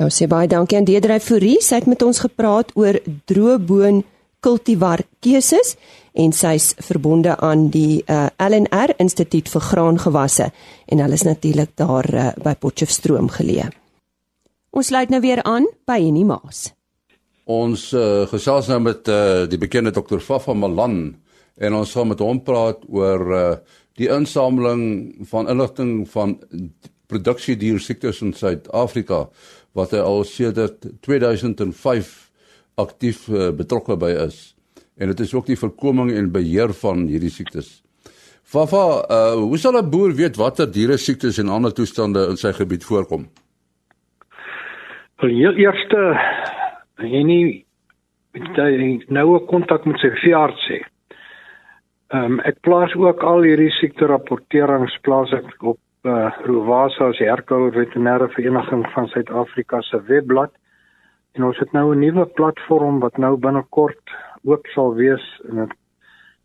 Nou 0.00 0.08
sê 0.10 0.26
baie 0.26 0.48
dankie 0.50 0.74
aan 0.78 0.86
Deedrey 0.88 1.20
Fourie, 1.22 1.60
sy 1.62 1.78
het 1.78 1.86
met 1.86 2.02
ons 2.02 2.18
gepraat 2.24 2.72
oor 2.74 2.96
droëboon 3.30 4.02
kultivar 4.42 5.04
keuses 5.22 5.76
en 6.18 6.34
sy's 6.34 6.72
verbonde 6.82 7.36
aan 7.38 7.68
die 7.72 8.02
uh, 8.02 8.26
eh, 8.26 8.48
LNR 8.48 8.96
Instituut 9.02 9.48
vir 9.48 9.64
Graangewasse 9.70 10.50
en 10.90 11.02
hulle 11.02 11.16
is 11.16 11.24
natuurlik 11.26 11.76
daar 11.78 12.10
uh, 12.10 12.26
by 12.42 12.56
Potchefstroom 12.58 13.30
geleë. 13.36 13.70
Ons 14.74 14.90
sluit 14.90 15.14
nou 15.14 15.22
weer 15.22 15.44
aan 15.46 15.68
by 15.86 16.00
Henny 16.02 16.26
Maas. 16.26 16.72
Ons 17.46 17.92
uh, 17.94 18.26
gesels 18.30 18.68
nou 18.72 18.80
met 18.82 19.06
uh, 19.08 19.44
die 19.46 19.60
bekende 19.62 19.94
dokter 19.94 20.18
Fafa 20.18 20.56
Malan 20.58 21.14
en 21.54 21.78
ons 21.78 21.94
gaan 21.94 22.10
met 22.10 22.22
hom 22.24 22.42
praat 22.42 22.82
oor 22.90 23.24
uh, 23.30 23.44
die 23.94 24.10
insameling 24.10 25.14
van 25.30 25.46
inligting 25.48 26.02
van 26.10 26.34
produksie 27.06 27.54
diersiektes 27.60 28.22
in 28.24 28.32
Suid-Afrika 28.34 29.28
wat 29.74 29.94
hy 29.94 30.02
al 30.02 30.24
sedert 30.24 30.86
2005 31.02 32.12
aktief 32.80 33.28
uh, 33.28 33.50
betrokke 33.54 33.96
by 33.98 34.12
is 34.26 34.54
en 34.96 35.10
dit 35.10 35.20
is 35.20 35.34
ook 35.34 35.46
die 35.46 35.58
voorkoming 35.58 36.12
en 36.14 36.30
beheer 36.32 36.70
van 36.78 37.06
hierdie 37.10 37.32
siektes. 37.34 37.82
Fafa, 38.44 38.84
uh, 39.10 39.34
hoe 39.40 39.58
sal 39.58 39.78
'n 39.78 39.90
boer 39.90 40.14
weet 40.14 40.36
watter 40.36 40.70
diere 40.70 40.96
siektes 40.96 41.38
en 41.38 41.48
ander 41.48 41.72
toestande 41.72 42.28
in 42.30 42.36
sy 42.36 42.52
gebied 42.52 42.84
voorkom? 42.84 43.26
Wel, 45.18 45.30
heel 45.30 45.56
eerste 45.66 46.00
en 46.96 47.26
nie 47.26 47.64
met 48.34 49.08
nou 49.08 49.36
'n 49.36 49.46
kontak 49.46 49.84
met 49.84 49.98
sy 49.98 50.10
veearts 50.22 50.68
sê. 50.70 50.84
Ehm 52.08 52.24
um, 52.24 52.40
ek 52.40 52.60
plaas 52.60 52.94
ook 52.94 53.22
al 53.22 53.42
hierdie 53.42 53.70
siekte 53.70 54.06
rapporterings 54.06 54.98
plaas 55.02 55.32
ek 55.32 55.62
op 55.62 55.78
uh, 56.04 56.28
Rovasa 56.44 57.12
se 57.12 57.24
Herkou 57.24 57.70
Veterinêre 57.72 58.28
Vereniging 58.28 58.92
van 58.92 59.08
Suid-Afrika 59.08 59.80
se 59.80 60.02
webblad. 60.08 60.50
En 61.32 61.44
ons 61.44 61.58
het 61.58 61.72
nou 61.72 61.94
'n 61.94 61.98
nuwe 61.98 62.26
platform 62.26 63.00
wat 63.00 63.16
nou 63.16 63.36
binnekort 63.36 64.10
ook 64.44 64.66
sal 64.66 64.94
wees 64.94 65.40
en 65.48 65.68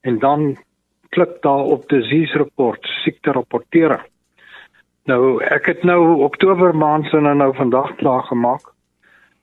en 0.00 0.18
dan 0.18 0.56
klik 1.08 1.42
daar 1.42 1.64
op 1.64 1.88
disease 1.88 2.38
report 2.38 2.86
siekte 2.86 3.32
rapportering. 3.32 4.02
Nou 5.04 5.44
ek 5.44 5.66
het 5.66 5.82
nou 5.82 6.22
Oktober 6.22 6.76
maand 6.76 7.06
se 7.06 7.20
nou 7.20 7.54
vandag 7.54 7.94
klaar 7.96 8.22
gemaak 8.22 8.77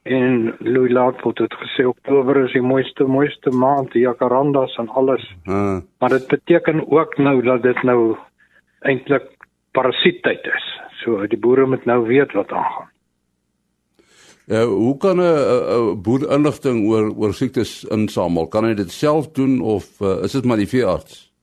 en 0.06 0.56
Louis 0.60 0.92
Laatpot 0.92 1.40
het 1.42 1.54
gesê 1.58 1.86
Oktober 1.90 2.44
is 2.44 2.54
die 2.54 2.62
mooiste 2.62 3.08
mooiste 3.10 3.50
maand 3.50 3.92
die 3.96 4.04
jacarandas 4.04 4.76
en 4.78 4.90
alles. 4.90 5.24
Hmm. 5.44 5.82
Maar 6.00 6.10
dit 6.10 6.28
beteken 6.28 6.84
ook 6.92 7.18
nou 7.18 7.42
dat 7.42 7.64
dit 7.64 7.84
nou 7.84 8.18
eintlik 8.86 9.26
parasiettyd 9.74 10.46
is. 10.46 10.68
So 11.02 11.26
die 11.28 11.40
boere 11.40 11.66
moet 11.66 11.86
nou 11.86 12.04
weet 12.08 12.38
wat 12.38 12.52
aangaan. 12.54 12.92
Ja, 14.46 14.66
hoe 14.66 14.98
kan 14.98 15.18
'n 15.18 16.02
boer 16.02 16.30
inligting 16.32 16.86
oor 16.88 17.10
oor 17.18 17.34
siektes 17.34 17.84
insamel? 17.84 18.48
Kan 18.48 18.66
hy 18.66 18.74
dit 18.74 18.92
self 18.92 19.32
doen 19.32 19.62
of 19.62 20.02
uh, 20.02 20.22
is 20.24 20.32
dit 20.32 20.46
maar 20.46 20.58
die 20.58 20.70
veearts? 20.70 21.34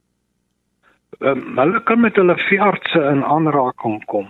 Ehm 1.19 1.39
um, 1.39 1.59
hulle 1.59 1.83
kan 1.83 2.01
met 2.01 2.17
hulle 2.17 2.37
veeartse 2.37 2.99
in 2.99 3.25
aanraking 3.25 4.05
kom. 4.05 4.29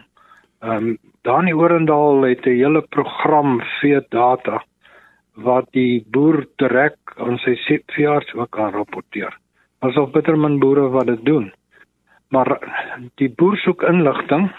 Ehm 0.61 0.89
um, 0.89 0.99
Dani 1.23 1.53
Orendal 1.55 2.23
het 2.23 2.47
'n 2.47 2.59
hele 2.59 2.83
program 2.83 3.61
vee 3.81 4.01
data 4.09 4.63
wat 5.35 5.67
die 5.73 6.05
boer 6.11 6.47
direk 6.57 6.97
aan 7.17 7.39
sy 7.39 7.57
veearts 7.87 8.35
ook 8.35 8.51
kan 8.51 8.73
rapporteer. 8.73 9.39
Asof 9.81 10.11
bitter 10.11 10.39
min 10.39 10.59
boere 10.59 10.89
wat 10.89 11.07
dit 11.07 11.25
doen. 11.25 11.53
Maar 12.31 12.59
die 13.15 13.29
boer 13.29 13.57
soek 13.57 13.83
inligting 13.83 14.51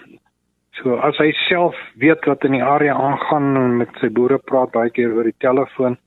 So 0.81 0.97
as 1.05 1.19
hy 1.21 1.29
self 1.45 1.77
weet 2.01 2.25
wat 2.25 2.45
in 2.47 2.55
die 2.57 2.63
area 2.65 2.95
aangaan 2.97 3.57
en 3.59 3.75
met 3.77 3.91
sy 4.01 4.09
boere 4.09 4.39
praat 4.41 4.71
baie 4.73 4.89
keer 4.89 5.13
oor 5.13 5.27
die 5.29 5.37
telefoon, 5.45 5.99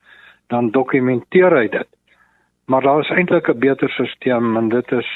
dan 0.51 0.73
dokumenteer 0.75 1.55
hy 1.55 1.67
dit. 1.71 1.87
Maar 2.67 2.83
daar 2.83 2.99
is 3.05 3.11
eintlik 3.15 3.47
'n 3.49 3.59
beter 3.59 3.89
stelsel 3.89 4.57
en 4.59 4.69
dit 4.69 4.91
is 4.91 5.11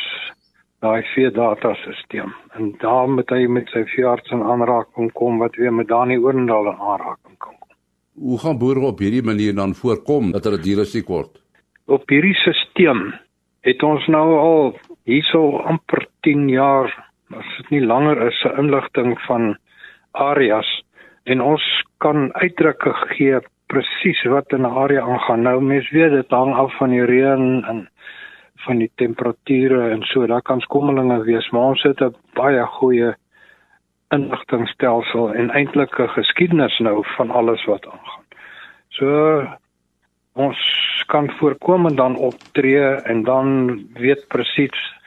daai 0.81 1.01
vee 1.13 1.31
data 1.31 1.73
stelsel. 1.77 2.31
En 2.57 2.73
daar 2.81 3.09
moet 3.09 3.29
hy 3.29 3.45
met 3.47 3.69
sy 3.73 3.83
veearts 3.93 4.33
in 4.33 4.43
aanraking 4.43 5.11
kom 5.17 5.41
wat 5.41 5.55
weer 5.55 5.73
met 5.73 5.87
Dani 5.87 6.17
Oorendal 6.17 6.71
in 6.71 6.79
aanraking 6.79 7.37
kom. 7.37 7.57
Hoe 8.21 8.39
gaan 8.39 8.57
boere 8.57 8.87
op 8.89 8.99
hierdie 8.99 9.23
manier 9.23 9.55
dan 9.55 9.75
voorkom 9.77 10.31
dat 10.31 10.43
hulle 10.49 10.61
diere 10.61 10.85
siek 10.85 11.07
word? 11.07 11.37
Op 11.85 12.09
hierdie 12.09 12.35
stelsel 12.41 13.13
het 13.61 13.83
ons 13.85 14.07
nou 14.09 14.27
al 14.37 14.73
hierso 15.09 15.61
amper 15.69 16.07
10 16.25 16.49
jaar 16.49 16.89
as 17.37 17.51
dit 17.57 17.69
nie 17.77 17.85
langer 17.85 18.17
is 18.27 18.43
'n 18.45 18.57
inligting 18.65 19.17
van 19.27 19.55
areas 20.11 20.69
en 21.25 21.41
ons 21.41 21.63
kan 21.97 22.33
uitdrukke 22.33 22.93
gee 23.13 23.39
presies 23.67 24.23
wat 24.33 24.51
in 24.51 24.65
'n 24.65 24.77
area 24.83 25.01
aangaan. 25.01 25.41
Nou 25.41 25.61
mens 25.61 25.89
weet 25.91 26.11
dit 26.11 26.29
hang 26.29 26.53
af 26.53 26.77
van 26.77 26.89
die 26.89 27.05
reën 27.05 27.63
en 27.63 27.89
van 28.65 28.77
die 28.77 28.91
temperature 28.95 29.89
en 29.89 30.03
so. 30.03 30.25
Daar 30.27 30.41
kan 30.41 30.59
skommelinge 30.59 31.23
wees, 31.23 31.49
maar 31.49 31.73
ons 31.73 31.83
het 31.83 32.01
'n 32.01 32.15
baie 32.33 32.65
goeie 32.65 33.15
inligtingstelsel 34.09 35.33
en 35.33 35.49
eintlik 35.49 35.99
'n 35.99 36.07
geskiedenis 36.07 36.79
nou 36.79 37.03
van 37.17 37.31
alles 37.31 37.65
wat 37.65 37.85
aangaan. 37.85 38.25
So 38.89 39.47
ons 40.33 40.57
kan 41.07 41.31
voorkomend 41.39 41.97
dan 41.97 42.15
optree 42.15 42.83
en 43.11 43.23
dan 43.23 43.47
weet 43.93 44.27
presies 44.27 44.99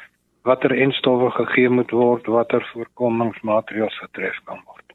watter 0.42 0.72
enstowwe 0.78 1.30
gegee 1.30 1.68
moet 1.68 1.90
word, 1.90 2.26
watter 2.26 2.70
voorkomingsmaatreëls 2.72 3.98
getref 3.98 4.40
kan 4.44 4.60
word. 4.64 4.92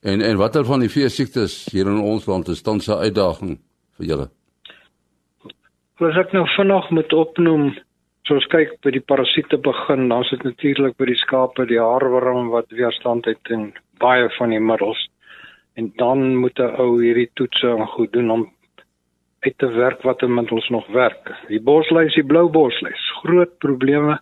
En 0.00 0.20
en 0.20 0.36
watter 0.36 0.64
van 0.64 0.80
die 0.80 0.90
vier 0.90 1.10
siektes 1.10 1.68
hier 1.72 1.86
in 1.86 2.00
ons 2.00 2.26
land 2.26 2.48
is 2.48 2.62
tans 2.62 2.88
'n 2.88 3.02
uitdaging 3.06 3.60
vir 3.96 4.06
julle? 4.06 4.30
As 6.00 6.16
ek 6.16 6.32
nou 6.32 6.46
vinnig 6.56 6.86
moet 6.96 7.12
opnoem, 7.12 7.66
soos 8.24 8.46
kyk 8.48 8.78
by 8.82 8.94
die 8.94 9.04
parasiete 9.04 9.58
begin, 9.60 10.08
dan 10.08 10.24
is 10.24 10.30
dit 10.32 10.44
natuurlik 10.46 10.96
by 10.96 11.10
die 11.10 11.18
skape, 11.20 11.66
die 11.68 11.80
haarworm 11.80 12.48
wat 12.54 12.72
weerstand 12.72 13.28
het 13.28 13.38
teen 13.44 13.74
baie 14.00 14.30
van 14.38 14.54
die 14.54 14.60
middels. 14.60 15.02
En 15.76 15.92
dan 16.00 16.36
moet 16.36 16.58
'n 16.58 16.80
ou 16.80 17.02
hierdie 17.02 17.28
toetse 17.34 17.68
en 17.68 17.86
goed 17.86 18.12
doen 18.12 18.30
om 18.30 18.50
uit 19.44 19.58
te 19.58 19.66
werk 19.66 20.02
watter 20.02 20.30
middels 20.30 20.68
nog 20.70 20.86
werk. 20.86 21.32
Die 21.48 21.60
bosluis, 21.60 22.14
die 22.14 22.24
blou 22.24 22.48
bosluis, 22.48 23.04
groot 23.22 23.58
probleme 23.58 24.18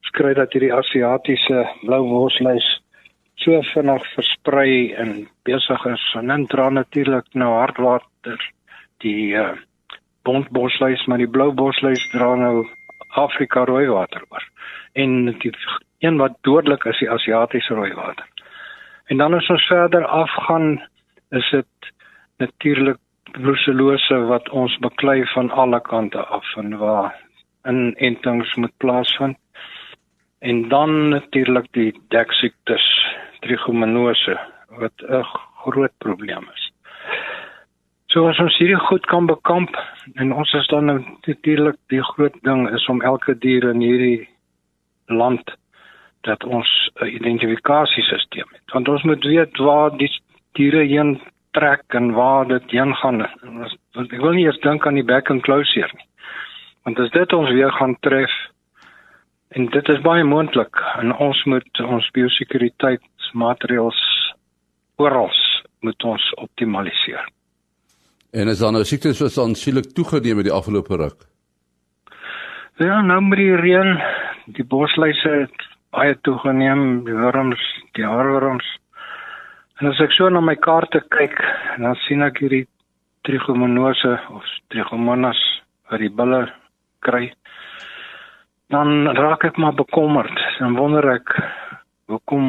skry 0.00 0.34
dat 0.34 0.52
hierdie 0.52 0.74
Asiatiese 0.74 1.66
blou 1.82 2.02
worsluis 2.08 2.66
so 3.42 3.60
vinnig 3.74 4.06
versprei 4.14 4.94
en 5.02 5.28
besig 5.48 5.86
is 5.86 6.14
en 6.18 6.26
dan 6.26 6.46
dra 6.46 6.68
natuurlik 6.70 7.26
nou 7.34 7.50
hardwater 7.58 8.38
die 9.04 9.34
uh, 9.34 9.56
bontbosluis 10.22 11.06
maar 11.06 11.18
die 11.18 11.30
blou 11.30 11.52
bosluis 11.52 12.08
dra 12.10 12.34
nou 12.34 12.66
Afrika 13.08 13.64
rooi 13.64 13.86
water 13.86 14.22
oor. 14.28 14.44
En 14.92 15.38
die 15.38 15.52
een 15.98 16.16
wat 16.16 16.38
dodelik 16.40 16.84
is 16.84 16.98
die 16.98 17.10
Asiatiese 17.10 17.74
rooi 17.74 17.94
water 17.94 18.26
en 19.12 19.18
dan 19.18 19.34
as 19.34 19.48
ons 19.52 19.66
verder 19.68 20.06
afgaan 20.06 20.82
is 21.30 21.50
dit 21.50 21.92
natuurlik 22.40 22.98
brucellose 23.32 24.18
wat 24.30 24.48
ons 24.48 24.76
beklei 24.84 25.24
van 25.34 25.50
alle 25.50 25.80
kante 25.80 26.24
af 26.36 26.56
en 26.56 26.76
waar 26.78 27.12
inentings 27.68 28.54
moet 28.54 28.76
plaasvind. 28.76 29.38
En 30.38 30.68
dan 30.68 31.08
natuurlik 31.08 31.68
die 31.70 31.92
deksiektes, 32.08 32.86
trigomonose 33.40 34.38
wat 34.68 34.92
'n 35.08 35.22
groot 35.64 35.94
probleem 35.98 36.48
is. 36.54 36.71
So 38.12 38.28
as 38.28 38.38
ons 38.44 38.56
hierdie 38.60 38.80
goed 38.88 39.06
kan 39.08 39.26
bekamp 39.26 39.72
en 40.20 40.32
ons 40.36 40.52
is 40.58 40.68
dan 40.68 40.90
natuurlik 40.92 41.78
die 41.88 42.02
groot 42.12 42.36
ding 42.44 42.66
is 42.76 42.84
om 42.92 43.00
elke 43.00 43.34
dier 43.40 43.64
in 43.70 43.80
hierdie 43.80 44.28
land 45.08 45.54
dat 46.28 46.44
ons 46.44 46.68
'n 47.00 47.08
identifikasiesisteem 47.08 48.48
het. 48.52 48.66
Want 48.72 48.88
ons 48.88 49.02
moet 49.02 49.24
weet 49.24 49.56
waar 49.58 49.96
die 49.96 50.10
diere 50.52 50.84
heen 50.84 51.20
trek 51.52 51.82
en 51.88 52.12
waar 52.12 52.46
dit 52.48 52.70
heen 52.70 52.94
gaan. 52.94 53.26
Want 53.94 54.12
ek 54.12 54.20
wil 54.20 54.32
nie 54.32 54.44
eers 54.44 54.60
dink 54.60 54.86
aan 54.86 55.00
die 55.00 55.10
back 55.12 55.30
and 55.30 55.42
closure 55.42 55.90
nie. 55.94 56.08
Want 56.84 56.98
as 56.98 57.10
dit 57.10 57.32
ons 57.32 57.50
weer 57.50 57.72
gaan 57.72 57.96
tref 58.00 58.32
En 59.52 59.66
dit 59.68 59.88
is 59.88 60.00
baie 60.00 60.24
moontlik 60.24 60.80
en 60.96 61.12
ons 61.20 61.40
moet 61.44 61.80
ons 61.84 62.06
biosekuriteitsmaatreëls 62.16 64.00
oral 64.96 65.28
moet 65.84 66.04
ons 66.08 66.28
optimaliseer. 66.40 67.26
En 68.32 68.48
is 68.48 68.62
dan 68.64 68.72
nou 68.72 68.80
siektes 68.88 69.18
soos 69.20 69.34
aansienlik 69.36 69.90
toegeneem 69.92 70.38
in 70.40 70.46
die 70.46 70.54
afgelope 70.56 70.96
ruk? 70.96 71.26
Ja, 72.80 73.02
nou 73.04 73.18
met 73.26 73.36
die 73.36 73.56
reën, 73.60 73.98
die 74.56 74.64
bosluise 74.64 75.32
het 75.42 75.66
baie 75.92 76.14
toegeneem, 76.24 77.02
die 77.04 77.12
wurms, 77.12 77.60
die 77.98 78.06
haarwurms. 78.08 78.64
En 79.76 79.90
as 79.90 80.00
ek 80.00 80.16
so 80.16 80.30
na 80.32 80.40
my 80.40 80.56
kaarte 80.56 81.02
kyk, 81.12 81.36
dan 81.76 81.92
sien 82.06 82.24
ek 82.24 82.40
hierdie 82.40 82.64
trichomonose 83.28 84.14
of 84.32 84.48
trichomonas 84.72 85.44
wat 85.92 86.00
die 86.00 86.10
bulle 86.22 86.46
kry. 87.04 87.26
Dan 88.72 89.12
raak 89.12 89.44
ek 89.52 89.60
maar 89.60 89.76
bekommerd. 89.76 90.40
Dan 90.56 90.80
wonder 90.80 91.18
ek 91.18 91.36
hoekom 92.08 92.48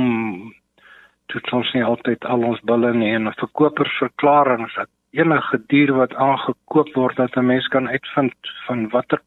dit 1.35 1.55
ons 1.59 1.75
nie 1.75 1.83
altyd 1.83 2.23
al 2.23 2.51
ons 2.55 2.67
bulle 2.71 2.95
nie 2.95 3.11
en 3.17 3.33
verkopers 3.35 3.99
verklaringe 3.99 4.71
dat 4.79 4.87
enige 5.13 5.61
dier 5.67 5.93
wat 5.93 6.15
aangekoop 6.15 6.93
word 6.93 7.15
dat 7.15 7.37
'n 7.37 7.45
mens 7.45 7.67
kan 7.67 7.89
uitvind 7.89 8.33
van 8.65 8.89
watter 8.89 9.21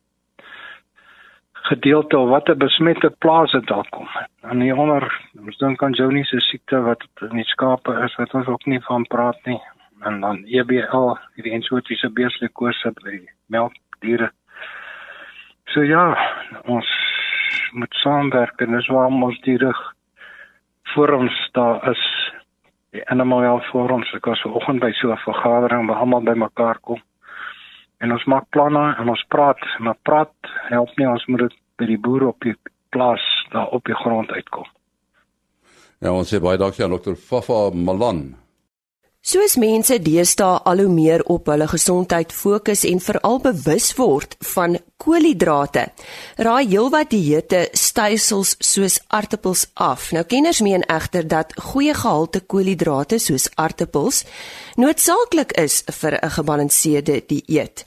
gedeelte 1.67 2.19
of 2.19 2.29
watter 2.29 2.57
besmette 2.57 3.11
plaas 3.19 3.53
dit 3.53 3.67
dalk 3.67 3.89
kom. 3.91 4.09
En 4.51 4.63
die 4.63 4.75
onder 4.75 5.07
ons 5.41 5.59
dink 5.59 5.83
aan 5.83 5.97
Joniese 5.99 6.41
siekte 6.41 6.81
wat 6.87 7.03
in 7.27 7.41
die 7.41 7.49
skape 7.51 7.95
is 8.07 8.15
wat 8.21 8.35
ons 8.39 8.51
ook 8.53 8.67
nie 8.71 8.81
van 8.87 9.07
praat 9.11 9.39
nie. 9.51 9.59
En 10.07 10.21
dan 10.21 10.45
EBL, 10.45 11.17
die 11.43 11.55
ensotiese 11.57 12.11
beeslikose 12.15 12.93
by 13.03 13.19
melkdiere. 13.51 14.31
So 15.73 15.83
ja, 15.83 16.05
ons 16.71 16.91
moet 17.73 17.95
saamwerk 18.03 18.63
en 18.63 18.77
dis 18.77 18.91
waarom 18.93 19.25
ons 19.27 19.41
die 19.49 19.59
rug 19.59 19.81
voor 20.95 21.17
ons 21.19 21.41
daar 21.59 21.83
is 21.91 22.05
die 22.97 23.05
animal 23.13 23.45
health 23.45 23.69
ons 23.75 24.13
ek 24.17 24.29
was 24.31 24.43
vanoggend 24.45 24.81
by 24.81 24.93
so 24.97 25.13
'n 25.13 25.25
vergadering 25.25 25.87
waar 25.89 26.01
almal 26.05 26.25
bymekaar 26.25 26.79
kom. 26.81 27.01
En 28.01 28.13
ons 28.13 28.25
maak 28.25 28.49
planne 28.51 28.95
en 28.99 29.09
ons 29.09 29.25
praat 29.29 29.61
maar 29.79 29.99
praat 30.03 30.35
help 30.69 30.91
nie 30.97 31.09
ons 31.09 31.27
moet 31.27 31.41
dit 31.41 31.55
by 31.79 31.87
die 31.87 31.99
boere 31.99 32.29
op 32.29 32.41
die 32.41 32.57
plaas 32.91 33.25
daar 33.53 33.69
op 33.69 33.85
die 33.85 33.95
grond 33.95 34.31
uitkom. 34.31 34.67
Ja 36.01 36.13
ons 36.13 36.35
sê 36.35 36.41
baie 36.41 36.59
dankie 36.59 36.85
aan 36.85 36.91
dokter 36.91 37.17
Fafa 37.17 37.71
Malan 37.75 38.46
Soos 39.27 39.57
mense 39.59 39.97
deesdae 39.99 40.61
al 40.71 40.85
hoe 40.85 40.93
meer 40.93 41.23
op 41.35 41.49
hulle 41.51 41.67
gesondheid 41.67 42.31
fokus 42.31 42.85
en 42.87 43.01
veral 43.03 43.41
bewus 43.43 43.89
word 43.99 44.37
van 44.53 44.77
koolhidrate, 45.03 45.83
raai 46.47 46.69
heelwat 46.69 47.11
dieete 47.11 47.65
stelsels 47.75 48.55
soos 48.63 49.01
aartappels 49.19 49.65
af. 49.75 50.13
Nou 50.15 50.23
kenners 50.31 50.63
meen 50.63 50.87
egter 50.87 51.27
dat 51.27 51.57
goeie 51.73 51.97
gehalte 51.99 52.45
koolhidrate 52.47 53.19
soos 53.19 53.49
aartappels 53.59 54.23
noodsaaklik 54.79 55.59
is 55.59 55.83
vir 55.91 56.21
'n 56.23 56.31
gebalanseerde 56.39 57.19
dieet. 57.27 57.83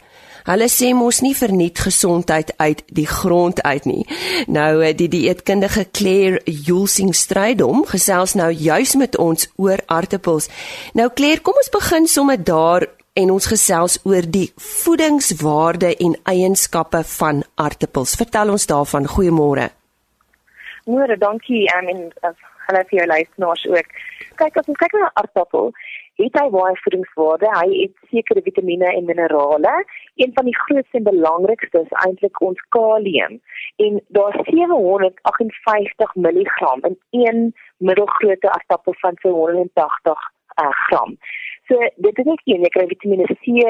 Hulle 0.50 0.65
sê 0.72 0.94
mos 0.98 1.20
nie 1.22 1.36
verniet 1.38 1.77
gesondheid 1.86 2.51
uit 2.58 2.82
die 2.89 3.06
grond 3.08 3.62
uit 3.62 3.86
nie. 3.86 4.06
Nou 4.50 4.82
eh, 4.82 4.96
die 4.98 5.10
dieetkundige 5.12 5.86
Claire 5.94 6.41
Julsing 6.46 7.13
strydom 7.13 7.84
gesels 7.89 8.34
nou 8.39 8.50
juis 8.50 8.96
met 8.98 9.18
ons 9.22 9.46
oor 9.62 9.84
aartappels. 9.86 10.50
Nou 10.98 11.10
Claire, 11.13 11.44
kom 11.46 11.60
ons 11.62 11.70
begin 11.74 12.10
sommer 12.10 12.41
daar 12.41 12.88
en 13.13 13.32
ons 13.34 13.50
gesels 13.51 14.00
oor 14.10 14.25
die 14.25 14.48
voedingswaarde 14.58 15.94
en 16.01 16.15
eienskappe 16.34 17.03
van 17.20 17.44
aartappels. 17.56 18.15
Vertel 18.18 18.53
ons 18.53 18.65
daarvan. 18.70 19.06
Goeiemôre. 19.06 19.70
Môre, 20.89 21.18
dankie 21.22 21.68
um, 21.77 21.89
en 21.94 22.06
uh, 22.25 22.34
hallo 22.69 22.85
vir 22.89 22.99
jou 22.99 23.07
luisteraars 23.09 23.65
ook. 23.73 23.88
Kyk, 24.39 24.57
as 24.61 24.69
ons 24.69 24.77
kyk 24.79 24.93
na 24.93 25.09
aartappel, 25.19 25.71
het 26.20 26.35
hy 26.37 26.46
baie 26.53 26.75
voedingswaarde. 26.83 27.50
Hy 27.55 27.70
het 27.79 28.09
sekere 28.11 28.44
vitamiene 28.46 28.91
en 28.94 29.07
minerale. 29.07 29.75
Een 30.22 30.35
van 30.37 30.50
die 30.50 30.57
grootste 30.57 31.00
en 31.00 31.07
belangrikste 31.07 31.81
is 31.85 31.96
eintlik 32.05 32.41
ons 32.46 32.61
kalium. 32.75 33.39
En 33.85 34.01
daar 34.20 34.37
758 34.51 36.15
mg 36.15 36.74
in 36.91 36.98
een 37.24 37.41
middelgrootte 37.77 38.51
aardappel 38.51 38.98
van 39.01 39.15
280 39.24 40.29
uh, 40.59 40.70
gram. 40.85 41.17
So 41.70 41.77
dit 41.96 42.18
is 42.18 42.25
net 42.25 42.42
een, 42.50 42.64
jy 42.66 42.70
kry 42.74 42.88
Vitamiene 42.90 43.27
C, 43.29 43.66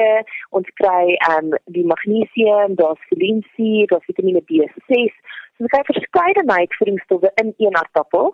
ons 0.56 0.68
kry 0.80 1.16
ehm 1.28 1.50
um, 1.50 1.56
die 1.74 1.84
magnesium, 1.84 2.76
daar's 2.80 3.02
folinsie, 3.10 3.84
daar's 3.90 4.06
Vitamiene 4.08 4.40
B6. 4.48 4.78
So 4.88 5.66
jy 5.66 5.72
kry 5.74 5.82
verskeidenheid 5.90 6.76
voedingsstowwe 6.78 7.32
in 7.42 7.52
een 7.58 7.76
aardappel. 7.76 8.32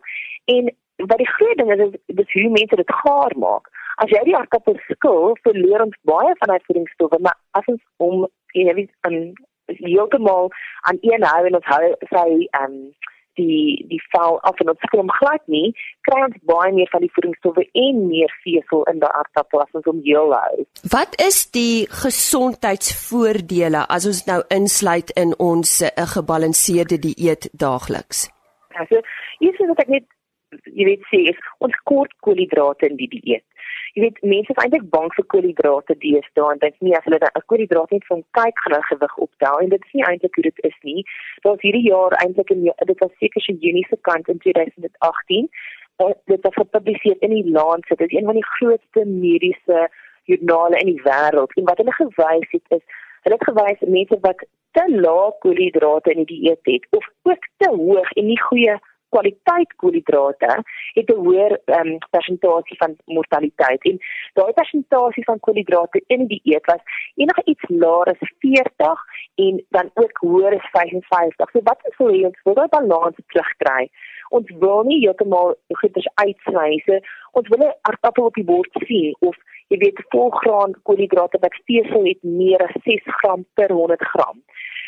En 0.55 0.71
wat 1.11 1.19
die 1.19 1.33
groot 1.33 1.59
ding 1.59 1.73
is, 1.75 1.83
is 1.89 2.21
dis 2.21 2.37
hoe 2.37 2.53
mense 2.55 2.79
dit 2.83 2.95
gaar 3.01 3.35
maak. 3.43 3.67
As 4.05 4.15
jy 4.15 4.23
die 4.29 4.37
aardappel 4.39 4.79
skil, 4.87 5.35
verloor 5.49 5.89
ons 5.89 5.99
baie 6.13 6.39
van 6.39 6.53
daai 6.53 6.67
voedingsstowwe, 6.69 7.19
maar 7.27 7.37
as 7.59 7.67
ons 7.75 7.83
om 8.07 8.25
jy 8.55 8.79
weet 8.79 8.95
aan 9.09 9.19
heeltemal 9.83 10.53
aan 10.87 11.03
een 11.03 11.27
hou 11.27 11.43
en 11.51 11.59
ons 11.59 11.71
hou 11.75 11.85
sy 12.15 12.29
ehm 12.47 12.71
um, 12.71 12.81
die 13.41 13.85
die 13.91 14.01
vel 14.13 14.39
af 14.49 14.61
en 14.61 14.73
ons 14.73 14.83
skil 14.87 15.03
hom 15.03 15.13
glad 15.19 15.43
nie, 15.53 15.73
kry 16.09 16.23
ons 16.27 16.39
baie 16.51 16.73
meer 16.77 16.91
van 16.93 17.05
die 17.05 17.13
voedingsstowwe 17.15 17.67
en 17.87 18.03
meer 18.09 18.33
vesel 18.45 18.85
in 18.93 19.01
daai 19.03 19.13
aardappel 19.13 19.65
as 19.65 19.79
ons 19.81 19.89
hom 19.91 20.01
heel 20.07 20.35
hou. 20.37 20.67
Wat 20.97 21.17
is 21.23 21.45
die 21.57 21.87
gesondheidsvoordele 22.03 23.87
as 23.97 24.09
ons 24.11 24.25
nou 24.31 24.41
insluit 24.61 25.13
in 25.17 25.35
ons 25.39 25.81
'n 25.83 25.93
uh, 25.93 26.07
gebalanseerde 26.17 26.99
dieet 26.99 27.49
daagliks? 27.53 28.29
Also, 28.77 29.01
iets 29.41 29.59
wat 29.69 29.81
ek 29.81 29.89
net 29.89 30.07
jy 30.65 30.87
weet 30.89 31.05
sê 31.11 31.23
is 31.33 31.39
ons 31.65 31.75
kort 31.91 32.13
koolhidrate 32.25 32.89
in 32.91 32.97
die 33.01 33.09
dieet. 33.09 33.45
Jy 33.97 34.03
weet 34.05 34.19
mense 34.29 34.53
is 34.53 34.59
eintlik 34.61 34.83
bang 34.93 35.07
vir 35.17 35.25
koolhidrate 35.33 35.95
deesdae 36.01 36.49
en 36.53 36.59
dink 36.61 36.75
nie 36.85 36.93
as 36.97 37.05
hulle 37.09 37.19
'n 37.29 37.45
koolhidraat 37.51 37.93
net 37.95 38.05
van 38.09 38.19
kyk 38.39 38.59
gaan 38.63 38.75
hulle 38.75 38.89
gewig 38.89 39.15
optel 39.27 39.61
en 39.63 39.71
dit 39.75 39.87
is 39.87 39.95
nie 39.97 40.05
eintlik 40.09 40.35
hoe 40.37 40.43
dit 40.47 40.59
is 40.69 40.75
nie. 40.89 41.05
Daar's 41.47 41.65
hierdie 41.67 41.87
jaar 41.87 42.13
eintlik 42.21 42.51
in 42.55 42.67
dit 42.91 42.99
was 43.05 43.15
seker 43.23 43.41
se 43.41 43.55
Junie 43.63 43.87
se 43.89 43.97
kant 44.09 44.29
in 44.29 44.39
2018 44.39 45.49
en 46.05 46.13
dit 46.33 46.49
is 46.51 46.59
gepubliseer 46.61 47.17
in 47.29 47.33
die 47.37 47.51
Lancet. 47.57 47.99
Dit 47.99 48.13
is 48.13 48.19
een 48.19 48.29
van 48.31 48.39
die 48.41 48.51
grootste 48.51 49.07
mediese 49.07 49.89
joernale 50.29 50.77
in 50.83 50.93
die 50.93 51.03
wêreld 51.09 51.57
en 51.57 51.65
wat 51.71 51.81
hulle 51.81 51.97
gewys 52.01 52.51
het 52.51 52.77
is 52.79 52.85
hulle 53.23 53.39
het 53.39 53.49
gewys 53.49 53.89
mense 53.97 54.19
wat 54.29 54.45
te 54.77 54.85
lae 54.93 55.33
koolhidrate 55.41 56.13
in 56.13 56.25
die 56.25 56.37
dieet 56.37 56.73
het 56.73 56.87
of 57.01 57.09
ook 57.23 57.49
te 57.57 57.73
hoog 57.81 58.13
en 58.13 58.27
nie 58.27 58.41
goeie 58.49 58.77
kwaliteit 59.09 59.71
koolhidrate 59.77 60.63
het 60.99 61.11
'n 61.11 61.23
hoër 61.27 61.53
um, 61.79 61.99
persentasie 62.11 62.77
van 62.77 62.97
mortaliteit 63.05 63.83
en 63.91 63.99
daai 64.35 64.53
persentasie 64.53 65.25
van 65.25 65.41
koolhidrate 65.41 66.03
in 66.07 66.27
die 66.27 66.41
dieet 66.43 66.67
was 66.67 66.83
enige 67.15 67.43
iets 67.45 67.65
laer 67.69 68.07
as 68.15 68.23
40 68.39 68.99
en 69.35 69.65
dan 69.69 69.91
ook 69.95 70.17
hoër 70.19 70.55
as 70.59 70.69
55. 70.71 71.51
So 71.51 71.61
wat 71.63 71.81
is 71.89 71.97
vir 71.97 72.27
ons 72.27 72.43
wil 72.45 72.55
daai 72.55 72.69
balans 72.69 73.17
terugkry? 73.27 73.89
Ons 74.29 74.51
wil 74.59 74.83
nie 74.83 75.01
heeltemal 75.01 75.55
goeders 75.81 76.09
uitsny. 76.15 76.83
So 76.87 76.99
ons 77.33 77.49
wil 77.49 77.67
'n 77.67 77.79
aardappel 77.83 78.25
op 78.25 78.35
die 78.35 78.45
bord 78.45 78.71
sien 78.87 79.17
of 79.21 79.37
jy 79.69 79.79
weet 79.79 80.05
volgraan 80.09 80.75
koolhidrate 80.83 81.39
wat 81.41 81.61
vesel 81.67 82.05
het 82.05 82.23
meer 82.23 82.63
as 82.69 82.83
6 82.85 83.03
gram 83.05 83.45
per 83.55 83.71
100 83.73 84.03
gram. 84.13 84.43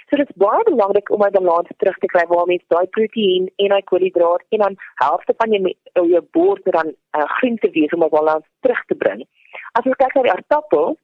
So 0.08 0.16
dit 0.16 0.28
is 0.28 0.40
baie 0.40 0.62
belangrik 0.64 1.10
om 1.10 1.22
'n 1.24 1.32
balans 1.32 1.68
terug 1.76 1.98
te 1.98 2.06
kry 2.06 2.24
waar 2.28 2.46
mens 2.46 2.64
daai 2.66 2.86
proteïen 2.96 3.50
en 3.56 3.68
daai 3.68 3.82
koolhidraat 3.82 4.42
en 4.48 4.58
dan 4.58 4.74
helfte 4.94 5.34
van 5.36 5.50
jou 5.50 6.08
jou 6.08 6.22
bord 6.30 6.64
dan 6.64 6.88
uh, 6.88 7.28
groente 7.38 7.70
wees 7.70 7.92
om 7.92 8.04
'n 8.04 8.16
balans 8.18 8.46
terug 8.60 8.84
te 8.84 8.94
bring. 8.94 9.20
As 9.72 9.84
jy 9.84 9.92
kyk 9.92 10.14
na 10.14 10.22
die 10.22 10.32
aardappel, 10.32 10.96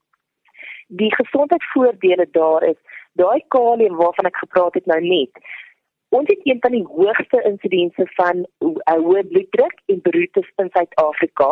die 0.89 1.15
gesondheidsvoordele 1.15 2.27
daar 2.31 2.63
is 2.63 2.81
daai 3.13 3.43
kalium 3.49 3.97
waarvan 3.97 4.27
ek 4.27 4.37
gepraat 4.37 4.75
het 4.75 4.87
nou 4.87 5.01
net 5.01 5.33
Ons 6.17 6.29
het 6.29 6.41
een 6.43 6.61
van 6.61 6.71
die 6.71 6.87
hoogste 6.87 7.43
insidense 7.43 8.05
van 8.19 8.37
uh, 8.59 8.99
hoë 9.07 9.23
bloeddruk 9.31 9.81
en 9.87 10.03
beroertes 10.03 10.51
in 10.63 10.69
Suid-Afrika. 10.73 11.49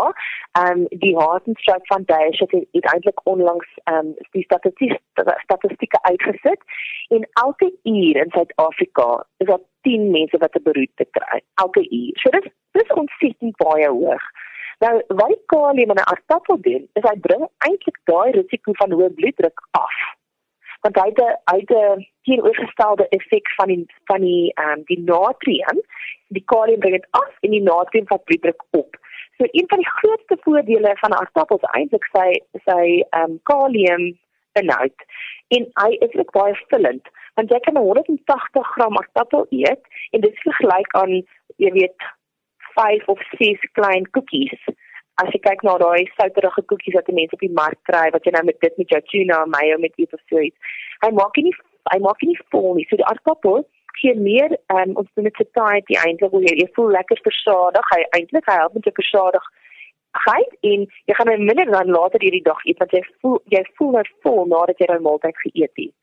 Ehm 0.59 0.83
um, 0.83 0.85
die 1.05 1.17
Heart 1.17 1.49
and 1.51 1.59
Stroke 1.59 1.89
Foundation 1.91 2.49
het, 2.51 2.69
het 2.71 2.87
eintlik 2.93 3.21
onlangs 3.33 3.73
ehm 3.85 3.97
um, 3.97 4.15
die 4.37 4.45
statistiek 4.45 4.95
statistieke 5.47 6.03
uitgesit 6.03 6.63
en 7.09 7.29
elke 7.43 7.73
uur 7.83 8.17
in 8.25 8.31
Suid-Afrika 8.37 9.27
is 9.37 9.47
daar 9.47 9.65
10 9.81 10.11
mense 10.11 10.39
wat 10.39 10.55
'n 10.55 10.63
beroerte 10.63 11.07
kry. 11.11 11.43
Elke 11.55 11.83
uur. 11.91 12.15
So 12.23 12.31
dis 12.31 12.49
dis 12.71 12.97
ontsettend 13.03 13.57
baie 13.57 13.89
hoog. 13.89 14.25
Nou, 14.79 14.95
wat 15.07 15.39
kalium 15.47 15.91
in 15.91 16.03
'n 16.03 16.11
aardappel 16.13 16.61
doen, 16.61 16.89
is 16.93 17.09
hy 17.11 17.17
bring 17.21 17.49
eintlik 17.59 17.99
daai 18.05 18.31
risiko 18.31 18.73
van 18.73 18.93
hoë 18.93 19.15
bloeddruk 19.15 19.69
af 19.71 19.97
want 20.85 20.99
hy 20.99 21.09
het 21.11 21.21
'n 21.23 21.37
hy 21.51 21.59
het 21.63 21.71
'n 21.71 22.07
teenoorgestelde 22.27 23.09
effek 23.09 23.47
van 23.59 23.69
die 23.73 23.87
van 24.11 24.21
die 24.21 24.53
ehm 24.55 24.79
um, 24.79 24.83
die 24.91 25.01
natrium. 25.01 25.79
Die 26.29 26.45
kalium 26.45 26.81
bring 26.81 26.95
dit 26.95 27.07
af 27.11 27.33
en 27.41 27.51
die 27.51 27.63
natrium 27.63 28.07
vat 28.07 28.25
bloeddruk 28.25 28.63
op. 28.71 28.97
So 29.37 29.47
een 29.51 29.69
van 29.69 29.79
die 29.79 29.93
grootste 29.99 30.37
voordele 30.41 30.93
van 31.03 31.15
aardappels 31.15 31.63
eintlik 31.63 32.05
sy 32.13 32.29
sy 32.65 33.05
ehm 33.11 33.31
um, 33.31 33.41
kalium 33.43 34.05
inhoud 34.53 34.99
en 35.57 35.69
hy 35.83 35.91
is 36.07 36.15
ook 36.15 36.33
baie 36.37 36.57
vullend 36.69 37.09
want 37.35 37.53
jy 37.53 37.61
kan 37.67 37.77
180 37.77 38.73
gram 38.75 38.99
aardappel 39.01 39.47
eet 39.51 39.87
en 40.11 40.21
dit 40.21 40.43
vergelyk 40.45 40.97
aan 41.01 41.15
jy 41.65 41.73
weet 41.79 42.09
5 42.75 43.09
of 43.15 43.23
6 43.41 43.69
klein 43.79 44.09
koekies 44.17 44.65
as 45.21 45.29
jy 45.35 45.41
kyk 45.45 45.63
na 45.67 45.77
daai 45.83 46.07
souterige 46.17 46.65
koekies 46.71 46.97
wat 46.99 47.11
die 47.11 47.19
mense 47.19 47.37
op 47.37 47.45
die 47.45 47.53
mark 47.61 47.81
kry 47.91 48.09
wat 48.15 48.25
jy 48.27 48.33
nou 48.37 48.45
met 48.49 48.59
dit 48.65 48.81
met 48.81 48.95
jou 48.95 49.01
tuna 49.13 49.43
en 49.45 49.55
mayo 49.55 49.79
met 49.85 49.99
eet 50.01 50.17
of 50.17 50.23
so 50.33 50.41
iets 50.41 50.75
hy 51.05 51.13
maak 51.21 51.41
nie 51.47 51.55
hy 51.93 51.99
maak 52.09 52.23
nie 52.29 52.37
vol 52.55 52.75
nie 52.79 52.87
so 52.89 53.01
die 53.01 53.09
aardappel 53.11 53.67
gee 54.01 54.15
meer 54.29 54.55
um, 54.75 54.95
ons 55.03 55.11
doen 55.17 55.29
dit 55.29 55.41
satiety 55.41 55.99
eintlik 56.05 56.33
hoe 56.33 56.45
jy, 56.47 56.55
jy 56.63 56.69
voel 56.77 56.95
lekker 56.99 57.21
versadig 57.27 57.93
hy 57.95 58.01
eintlik 58.19 58.49
hy 58.49 58.57
help 58.63 58.79
met 58.79 58.89
jou 58.89 58.95
versadig 59.01 59.51
geit 60.13 60.57
en 60.73 60.87
jy 61.09 61.15
gaan 61.19 61.31
nou 61.31 61.39
minder 61.41 61.71
dan 61.71 61.93
later 61.97 62.21
hierdie 62.21 62.45
dag 62.49 62.65
eet 62.69 62.81
want 62.83 62.97
jy 62.97 63.03
voel 63.25 63.39
jy 63.55 63.63
voel 63.79 63.93
net 63.99 64.11
vol 64.25 64.43
nadat 64.55 64.81
jy 64.81 64.89
daai 64.91 65.05
maaltyd 65.07 65.39
geëet 65.45 65.85
het. 65.85 66.02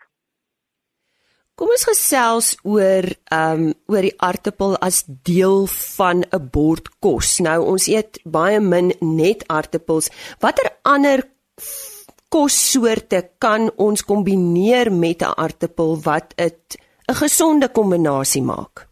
Kom 1.59 1.73
ons 1.75 1.83
gesels 1.83 2.53
oor 2.63 3.03
ehm 3.35 3.63
um, 3.67 3.71
oor 3.91 4.05
die 4.07 4.15
aartappel 4.23 4.77
as 4.85 5.01
deel 5.27 5.65
van 5.97 6.23
'n 6.23 6.45
bord 6.55 6.87
kos. 7.03 7.39
Nou 7.43 7.59
ons 7.73 7.87
eet 7.91 8.19
baie 8.23 8.59
min 8.63 8.93
net 9.01 9.43
aartappels. 9.51 10.07
Watter 10.39 10.69
ander 10.83 11.19
kossoorte 12.31 13.19
kan 13.43 13.67
ons 13.75 14.05
kombineer 14.11 14.87
met 14.91 15.19
'n 15.21 15.35
aartappel 15.35 15.99
wat 16.07 16.33
dit 16.37 16.79
'n 17.09 17.19
gesonde 17.23 17.67
kombinasie 17.67 18.41
maak? 18.41 18.87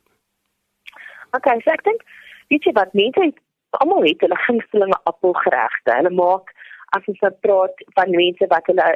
Okay, 1.37 1.61
so 1.63 1.71
ek 1.71 1.83
dink 1.83 2.01
weet 2.49 2.63
jy 2.63 2.73
wat 2.73 2.93
mense 2.93 3.31
almal 3.79 4.03
het 4.03 4.21
hulle 4.21 4.39
gunstelinge 4.47 4.99
appelgeregte. 5.03 5.91
Hulle 5.99 6.09
maak 6.09 6.51
as 6.95 7.07
ons 7.11 7.23
nou 7.25 7.33
praat 7.45 7.83
van 7.97 8.15
mense 8.15 8.49
wat 8.53 8.69
hulle 8.71 8.87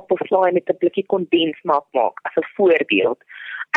appelslaai 0.00 0.52
met 0.52 0.70
'n 0.70 0.80
blikkie 0.82 1.06
kondensmelk 1.14 1.86
maak 1.98 2.16
as 2.26 2.36
'n 2.36 2.48
voorbeeld. 2.56 3.20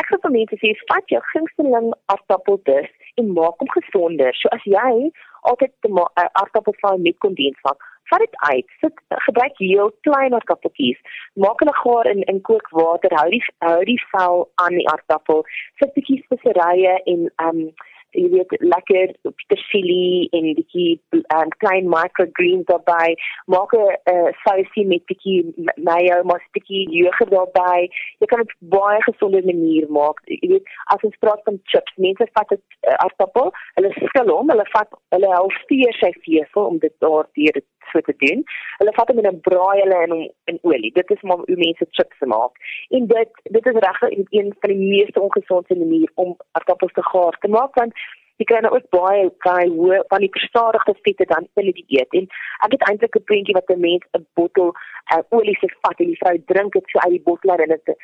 Ek 0.00 0.06
sê 0.08 0.16
vir 0.22 0.36
mense 0.38 0.56
sê 0.62 0.70
vat 0.90 1.06
jou 1.14 1.22
gunsteling 1.32 1.92
appeltjies 2.14 2.90
en 3.18 3.32
maak 3.38 3.56
hom 3.58 3.70
gesonder. 3.78 4.32
So 4.34 4.48
as 4.56 4.64
jy 4.64 5.10
altyd 5.50 5.72
'n 5.84 5.98
uh, 5.98 6.28
appelslaai 6.42 6.98
met 6.98 7.18
kondensmelk 7.18 7.80
vat 8.10 8.18
dit 8.18 8.36
uit. 8.36 8.66
Sit 8.80 8.96
gebruik 9.26 9.58
heel 9.58 9.92
klein 10.06 10.34
aardappeltjies. 10.34 10.98
Maak 11.44 11.62
hulle 11.62 11.74
gaar 11.82 12.10
in 12.12 12.22
in 12.32 12.40
kookwater. 12.48 13.14
Hou 13.20 13.28
die 13.30 13.42
hou 13.66 13.84
die 13.84 14.00
vel 14.12 14.48
aan 14.64 14.78
die 14.80 14.88
aardappel. 14.92 15.44
Sit 15.82 15.94
bietjie 15.98 16.20
speserye 16.26 16.98
en 17.14 17.30
ehm 17.30 17.62
um, 17.62 17.70
jy 18.12 18.26
weet 18.34 18.54
lekker 18.58 19.14
petersilie 19.22 20.28
en 20.36 20.48
bietjie 20.58 21.00
um, 21.14 21.50
klein 21.62 21.88
microgreens 21.88 22.66
daarbey 22.70 23.16
maak 23.46 23.74
'n 23.74 23.96
uh, 24.12 24.30
sousie 24.44 24.86
met 24.86 25.04
bietjie 25.10 25.40
mayo 25.76 26.22
maar 26.24 26.42
bietjie 26.56 26.86
yoghurt 27.02 27.30
daarbey 27.30 27.88
jy 28.18 28.26
kan 28.26 28.44
dit 28.44 28.54
baie 28.76 29.02
gesonde 29.02 29.42
manier 29.44 29.86
maak. 29.88 30.22
Jy 30.26 30.48
weet 30.54 30.70
as 30.94 31.02
ons 31.08 31.20
praat 31.24 31.42
van 31.48 31.60
chips 31.72 31.96
mense 31.96 32.30
vat 32.38 32.48
dit 32.54 32.62
uh, 32.88 32.96
aardappel 33.04 33.52
hulle 33.78 33.92
skil 33.98 34.32
hom 34.36 34.54
hulle 34.54 34.66
vat 34.76 34.96
hulle 35.16 35.34
halveer 35.34 36.00
sy 36.00 36.12
vesel 36.24 36.72
om 36.72 36.80
dit 36.84 36.94
daardeur 37.04 37.62
so 37.90 38.00
te 38.06 38.14
doen. 38.22 38.44
Hulle 38.78 38.92
vat 38.96 39.08
hom 39.10 39.18
in 39.22 39.28
'n 39.30 39.40
braai 39.46 39.80
hulle 39.82 39.98
in 40.06 40.14
in 40.50 40.58
olie. 40.62 40.92
Dit 40.92 41.10
is 41.10 41.22
maar 41.22 41.42
hoe 41.46 41.60
mense 41.64 41.86
chips 41.90 42.20
maak. 42.34 42.52
En 42.96 43.06
dit 43.06 43.30
dit 43.56 43.66
is 43.66 43.80
regtig 43.86 44.10
een 44.38 44.54
van 44.60 44.70
die 44.72 44.80
mees 44.84 45.12
ongesonde 45.24 45.76
maniere 45.82 46.12
om 46.14 46.36
aardappels 46.52 46.92
te 46.92 47.04
gaar 47.12 47.36
te 47.40 47.48
maak 47.48 47.74
want 47.74 47.92
jy 48.40 48.46
kry 48.48 48.60
nou 48.64 48.72
ook 48.74 48.88
baie 48.94 49.28
baie 49.44 49.68
hoë 49.68 50.00
van 50.12 50.24
die 50.24 50.32
verstadigde 50.36 50.94
vette 51.04 51.26
dan 51.32 51.48
in 51.60 51.68
die 51.68 51.84
dieet 51.84 52.16
en 52.20 52.28
ek 52.66 52.76
het 52.76 52.86
eintlik 52.88 53.16
'n 53.20 53.28
prentjie 53.30 53.56
wat 53.58 53.70
'n 53.70 53.80
mens 53.80 54.04
'n 54.16 54.26
bottel 54.38 54.72
uh, 55.12 55.22
olie 55.36 55.56
se 55.60 55.68
vat 55.84 56.00
en 56.00 56.10
die 56.12 56.20
vrou 56.22 56.36
drink 56.52 56.72
dit 56.72 56.86
so 56.92 56.98
uit 57.04 57.16
die 57.16 57.26
bottel 57.28 57.54
en 57.56 57.74
dit 57.76 57.96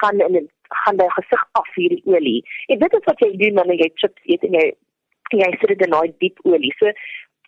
gaan 0.00 0.20
in 0.20 0.48
gaan 0.84 0.96
by 0.96 1.08
gesig 1.16 1.42
af 1.60 1.74
hierdie 1.74 2.02
olie. 2.04 2.44
En 2.66 2.78
dit 2.78 2.92
is 2.98 3.08
wat 3.10 3.18
jy 3.18 3.30
doen 3.36 3.58
wanneer 3.58 3.82
jy 3.82 3.90
chips 3.94 4.22
eet 4.24 4.44
en 4.46 4.54
jy 4.58 4.66
jy 5.30 5.50
sit 5.58 5.68
dit 5.72 5.82
in 5.86 5.94
daai 5.94 6.14
diep 6.18 6.38
olie. 6.42 6.72
So 6.78 6.86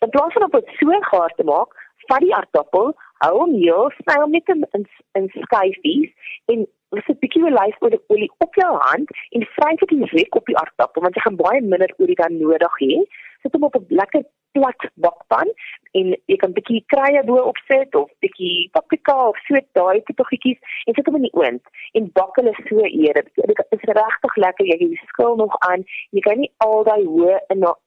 in 0.03 0.09
plaas 0.09 0.33
van 0.33 0.43
op 0.43 0.51
dit 0.59 0.75
so 0.79 0.99
gaar 1.11 1.33
te 1.35 1.43
maak 1.43 1.71
vat 2.09 2.23
die 2.25 2.35
aardappel 2.35 2.93
hou 3.23 3.33
hom 3.39 3.55
heel 3.55 3.91
sny 4.01 4.15
hom 4.21 4.35
net 4.35 4.49
in 4.55 4.65
in, 4.77 4.87
in 5.19 5.29
skyfies 5.35 6.11
en 6.53 6.65
Het 6.93 7.09
'n 7.09 7.19
bietjie 7.19 7.43
olyf 7.43 7.77
olie 8.07 8.31
op 8.37 8.55
jou 8.55 8.73
hand 8.87 9.09
en 9.35 9.47
vry 9.55 9.75
dit 9.75 9.89
direk 9.89 10.35
op 10.35 10.45
die 10.45 10.57
aardappel 10.57 11.01
want 11.01 11.15
jy 11.15 11.21
gaan 11.21 11.35
baie 11.35 11.61
minder 11.61 11.93
olie 11.97 12.15
dan 12.15 12.37
nodig 12.37 12.75
hê. 12.85 12.93
Sit 13.41 13.53
hom 13.53 13.63
op 13.63 13.75
'n 13.75 13.85
lekker 13.89 14.23
plat 14.51 14.81
bakpan 14.93 15.49
en 15.91 16.13
jy 16.31 16.37
kan 16.41 16.53
bietjie 16.53 16.83
kruie 16.93 17.23
bo 17.29 17.37
opsit 17.51 17.95
of 17.95 18.11
bietjie 18.25 18.69
paprika 18.77 19.15
of 19.31 19.37
so 19.47 19.61
daai 19.79 20.01
tipe 20.09 20.23
goedjies 20.29 20.59
en 20.85 20.93
sit 20.93 21.05
hom 21.09 21.15
in 21.19 21.27
die 21.27 21.37
oond 21.41 21.63
en 21.97 22.11
bak 22.19 22.35
hulle 22.39 22.53
so 22.69 22.85
eer. 22.85 23.13
Dit 23.13 23.65
is 23.77 23.89
regtig 23.99 24.35
lekker. 24.45 24.65
Jy 24.65 24.89
skil 25.09 25.35
nog 25.35 25.55
aan. 25.69 25.85
Jy 26.11 26.21
kan 26.27 26.39
nie 26.39 26.51
al 26.57 26.83
daai 26.83 27.03
hoë 27.05 27.39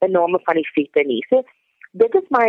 inname 0.08 0.42
van 0.48 0.60
die 0.60 0.70
vette 0.74 1.06
nie. 1.06 1.22
So 1.28 1.42
dit 1.92 2.14
is 2.14 2.28
my 2.38 2.48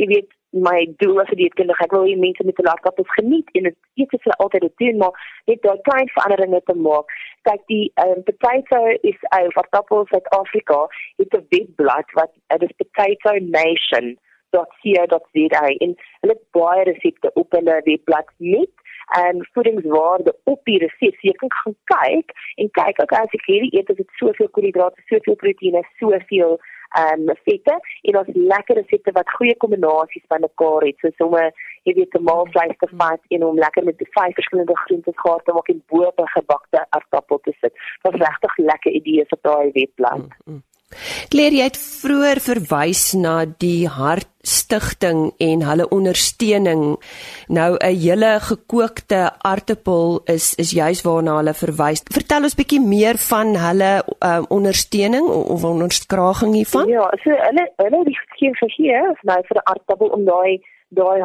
jy 0.00 0.06
weet 0.06 0.30
my 0.54 0.94
doel 0.98 1.20
as 1.20 1.30
'n 1.32 1.40
dieetkundige 1.40 1.84
ek 1.84 1.94
wil 1.96 2.06
hê 2.06 2.16
mense 2.16 2.44
moet 2.44 2.56
hulle 2.56 2.72
aardappels 2.72 3.14
geniet 3.18 3.48
en 3.52 3.62
dit 3.68 3.76
eet 4.00 4.10
soos 4.10 4.26
hulle 4.26 4.42
altyd 4.44 4.66
dit 4.66 4.76
doen 4.82 4.96
maar 5.02 5.14
net 5.50 5.62
daai 5.62 5.80
klein 5.88 6.08
veranderinge 6.16 6.60
te 6.64 6.76
maak 6.86 7.16
kyk 7.48 7.62
die 7.72 7.86
um, 8.04 8.22
potato 8.28 8.80
is 9.10 9.18
uit 9.38 9.50
uh, 9.50 9.58
aardappels 9.62 10.10
uit 10.18 10.28
Afrika 10.40 10.78
het 11.22 11.34
'n 11.34 11.46
webblad 11.54 12.08
wat 12.20 12.32
dit 12.48 12.62
is 12.70 12.78
potato 12.82 13.38
nation 13.58 14.16
.co.za 14.54 15.66
en 15.84 15.94
hulle 16.20 16.34
het 16.34 16.44
baie 16.50 16.82
resepte 16.84 17.30
op 17.34 17.52
hulle 17.52 17.80
webblad 17.84 18.28
met 18.38 18.74
en 19.06 19.48
voedingswaarde 19.52 20.36
op 20.44 20.60
die 20.64 20.78
resep. 20.78 21.20
Jy 21.20 21.32
kan 21.32 21.52
gaan 21.52 21.76
kyk 21.84 22.32
en 22.54 22.70
kyk 22.70 23.02
okay 23.02 23.20
as 23.24 23.36
ek 23.36 23.46
hierdie 23.50 23.72
eet, 23.76 23.90
is 23.90 24.00
dit 24.00 24.16
soveel 24.20 24.48
koolhidrate, 24.48 25.02
soveel 25.10 25.36
proteïene, 25.42 25.82
soveel 26.00 26.56
ehm 27.00 27.28
um, 27.28 27.36
vette 27.46 27.76
en 28.02 28.18
ons 28.20 28.28
lekker 28.52 28.76
resepte 28.80 29.14
wat 29.18 29.36
goeie 29.36 29.56
kombinasies 29.62 30.26
van 30.32 30.46
mekaar 30.46 30.86
het. 30.88 30.98
So 31.00 31.10
somme 31.16 31.44
jy 31.88 31.94
weet 31.98 32.10
te 32.10 32.20
maal 32.28 32.46
vleis 32.52 32.76
te 32.80 32.88
vat 33.00 33.34
en 33.36 33.46
om 33.48 33.58
lekker 33.64 33.84
met 33.84 33.98
die 33.98 34.10
vyf 34.16 34.36
verskillende 34.38 34.76
groentes 34.84 35.18
gaar 35.24 35.42
te 35.44 35.56
maak 35.56 35.72
en 35.72 35.82
bo 35.92 36.04
op 36.10 36.20
'n 36.20 36.36
gebakte 36.36 36.86
aardappel 36.88 37.40
te 37.42 37.52
sit. 37.60 37.72
Dit 37.72 38.06
was 38.10 38.20
regtig 38.28 38.56
lekker 38.56 38.92
idee 39.00 39.24
vir 39.32 39.38
daai 39.42 39.70
webblad. 39.72 40.28
Mm, 40.28 40.54
mm. 40.54 40.62
Claire, 41.32 41.56
jy 41.56 41.66
het 41.68 41.78
vroeër 41.78 42.40
verwys 42.44 43.02
na 43.18 43.44
die 43.44 43.88
Hartstigting 43.88 45.32
en 45.42 45.64
hulle 45.68 45.88
ondersteuning. 45.88 46.84
Nou 47.48 47.76
'n 47.76 47.96
hele 47.96 48.40
gekookte 48.40 49.32
aartappel 49.38 50.20
is 50.24 50.54
is 50.54 50.70
juis 50.70 51.02
waarna 51.02 51.36
hulle 51.36 51.54
verwys. 51.54 52.02
Vertel 52.12 52.42
ons 52.42 52.54
bietjie 52.54 52.80
meer 52.80 53.16
van 53.16 53.56
hulle 53.56 54.04
um, 54.20 54.44
ondersteuning 54.48 55.26
of 55.28 55.64
onderskraging 55.64 56.54
hiervan. 56.54 56.88
Ja, 56.88 57.10
so 57.22 57.30
hulle 57.30 57.64
hulle 57.76 57.98
het 57.98 58.14
geskryf 58.16 58.58
vir 58.58 58.72
hier, 58.76 59.18
nou 59.22 59.40
vir 59.48 59.56
'n 59.56 59.68
aartappel 59.72 60.08
om 60.08 60.24
daai 60.24 60.60
daai 60.94 61.20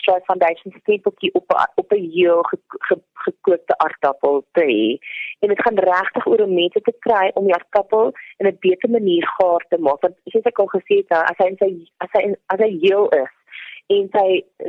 Stroke 0.00 0.24
Foundation 0.24 0.72
stempeltjie 0.80 1.34
op 1.34 1.48
op 1.74 1.92
'n 1.92 2.10
heel 2.16 2.42
ge, 2.42 2.58
ge, 2.88 2.96
gekookte 3.12 3.74
aardappel 3.76 4.44
te 4.52 4.64
hê. 4.64 4.98
En 5.40 5.48
dit 5.48 5.62
gaan 5.62 5.78
regtig 5.78 6.26
oor 6.26 6.40
om 6.40 6.54
mense 6.54 6.80
te 6.80 6.94
kry 6.98 7.30
om 7.34 7.44
die 7.44 7.54
aardappel 7.54 8.12
in 8.38 8.46
'n 8.46 8.56
beter 8.60 8.90
manier 8.90 9.26
gaar 9.36 9.64
te 9.68 9.78
maak. 9.78 10.00
Want 10.00 10.16
soos 10.24 10.50
ek 10.50 10.58
al 10.58 10.74
gesê 10.76 10.94
het, 11.00 11.10
as 11.10 11.38
hy 11.38 11.54
sy 11.62 11.70
as 12.04 12.12
hy 12.12 12.34
as 12.46 12.60
hy 12.60 12.70
heel 12.80 13.08
is 13.08 13.32
en 13.92 14.08
sy 14.12 14.28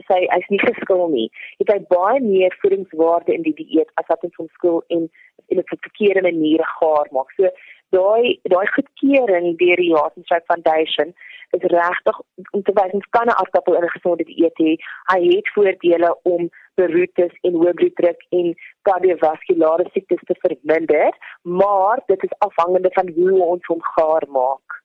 sy 0.09 0.19
hy's 0.31 0.49
nie 0.49 0.59
geskil 0.59 1.07
nie. 1.11 1.29
Het 1.61 1.71
hy 1.73 1.79
baie 1.91 2.19
meer 2.19 2.55
voedingswaarde 2.61 3.33
in 3.33 3.45
die 3.47 3.55
dieet 3.59 3.91
as 3.95 4.07
wat 4.11 4.23
ons 4.27 4.35
van 4.35 4.49
skool 4.57 4.83
en 4.87 5.09
in 5.47 5.59
'n 5.59 5.63
verkeerde 5.71 6.21
manier 6.21 6.63
gaar 6.79 7.07
maak. 7.11 7.31
So 7.37 7.49
daai 7.97 8.35
daai 8.53 8.67
goedkeuring 8.75 9.47
deur 9.61 9.81
die 9.83 9.93
Heart 9.95 10.17
and 10.17 10.25
Stroke 10.25 10.47
Foundation 10.51 11.15
is 11.55 11.65
regtig 11.71 12.19
om 12.51 12.63
te 12.67 12.73
wys 12.77 12.95
ons 12.99 13.09
kan 13.15 13.27
'n 13.27 13.37
aardappel 13.41 13.77
in 13.77 13.85
'n 13.85 13.95
gesonde 13.97 14.23
dieet 14.29 14.57
hê. 14.63 14.73
Hy 15.11 15.19
het 15.33 15.53
voordele 15.55 16.11
om 16.23 16.49
beroertes 16.79 17.33
en 17.47 17.53
hoë 17.59 17.73
bloeddruk 17.79 18.21
en 18.39 18.55
kardiovaskulêre 18.87 19.85
siektes 19.93 20.23
te 20.27 20.35
verminder, 20.45 21.11
maar 21.41 21.97
dit 22.07 22.23
is 22.23 22.39
afhangende 22.47 22.89
van 22.97 23.07
hoe 23.17 23.43
ons 23.43 23.65
hom 23.67 23.81
gaar 23.81 24.25
maak. 24.29 24.83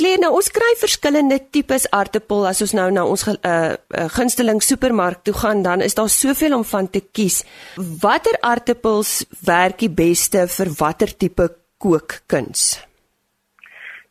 Kleer 0.00 0.18
nou 0.18 0.30
ons 0.38 0.48
kry 0.48 0.70
verskillende 0.80 1.36
tipes 1.52 1.84
aartappel 1.92 2.46
as 2.48 2.62
ons 2.64 2.72
nou 2.72 2.88
na 2.90 3.04
ons 3.04 3.26
uh, 3.28 3.34
uh, 3.36 4.08
gunsteling 4.16 4.62
supermark 4.64 5.20
toe 5.22 5.34
gaan 5.34 5.60
dan 5.62 5.84
is 5.84 5.94
daar 5.94 6.08
soveel 6.08 6.56
om 6.56 6.64
van 6.64 6.88
te 6.88 7.02
kies. 7.12 7.44
Watter 7.76 8.38
aartappels 8.40 9.26
werk 9.44 9.78
die 9.84 9.92
beste 9.92 10.46
vir 10.48 10.72
watter 10.78 11.12
tipe 11.12 11.59
kookkuns? 11.82 12.62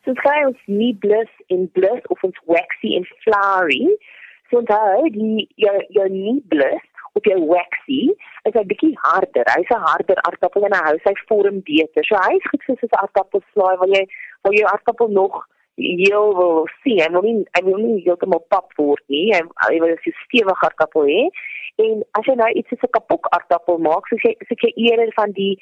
So 0.05 0.15
kry 0.17 0.37
ons 0.47 0.61
nie 0.67 0.93
blus 1.03 1.31
en 1.53 1.67
blus 1.77 2.05
of 2.13 2.23
ons 2.27 2.39
waxy 2.49 2.95
en 2.97 3.05
flowery. 3.25 3.83
So 4.49 4.61
onthou 4.61 5.09
die 5.13 5.45
jou 5.61 5.75
jou 5.97 6.07
nie 6.13 6.39
blus 6.53 6.87
of 7.17 7.27
jou 7.29 7.37
waxy 7.51 8.01
is 8.47 8.55
'n 8.55 8.67
bietjie 8.71 8.95
harder. 9.03 9.45
Hy's 9.55 9.71
'n 9.75 9.85
harder 9.89 10.17
aardappel 10.25 10.65
en 10.65 10.77
hy 10.77 10.83
hou 10.89 10.97
sy 11.03 11.13
vorm 11.29 11.61
beter. 11.61 12.03
So 12.05 12.15
hy's 12.27 12.49
goed 12.49 12.63
soos 12.65 12.81
'n 12.81 13.01
aardappelslaai 13.03 13.77
waar 13.77 13.93
jy 13.95 14.03
waar 14.41 14.53
jou 14.53 14.67
aardappel 14.71 15.09
nog 15.21 15.47
heel 15.75 16.35
wil 16.35 16.67
sien. 16.83 17.11
Wil 17.13 17.21
nie 17.21 17.45
hy 17.55 17.61
wil 17.63 17.77
nie 17.77 18.03
heeltemal 18.03 18.43
pap 18.49 18.73
word 18.77 19.03
nie. 19.07 19.33
Hy, 19.35 19.41
hy 19.67 19.79
wil 19.79 19.93
'n 19.93 20.13
stewige 20.25 20.65
aardappel 20.65 21.05
hê 21.05 21.29
En 21.79 22.01
as 22.17 22.27
jy 22.27 22.35
nou 22.35 22.49
iets 22.59 22.71
soos 22.71 22.83
'n 22.85 22.95
kapok 22.95 23.27
aardappel 23.35 23.77
maak, 23.87 24.07
soos 24.07 24.23
jy 24.27 24.33
soos 24.47 24.63
jy 24.65 24.71
eerder 24.85 25.11
van 25.19 25.31
die 25.39 25.53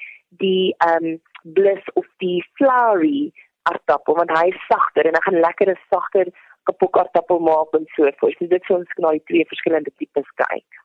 die 0.44 0.74
ehm 0.86 1.06
um, 1.06 1.20
bliss 1.44 1.84
of 1.94 2.06
die 2.24 2.42
floury 2.60 3.32
aardappel 3.68 4.16
want 4.20 4.34
hy 4.38 4.48
is 4.52 4.68
sagter 4.72 5.08
en 5.08 5.18
hy 5.18 5.24
gaan 5.28 5.42
lekker 5.46 5.72
is 5.74 5.84
sagter 5.94 6.32
kapok 6.68 7.00
aardappel 7.02 7.40
maak 7.40 7.76
en 7.78 7.88
so 7.96 8.10
voort. 8.20 8.38
So 8.40 8.52
dit 8.52 8.62
is 8.62 8.76
ons 8.76 8.94
kan 8.96 9.10
al 9.12 9.24
twee 9.32 9.48
verskillende 9.48 9.94
tipes 9.96 10.30
kyk. 10.44 10.82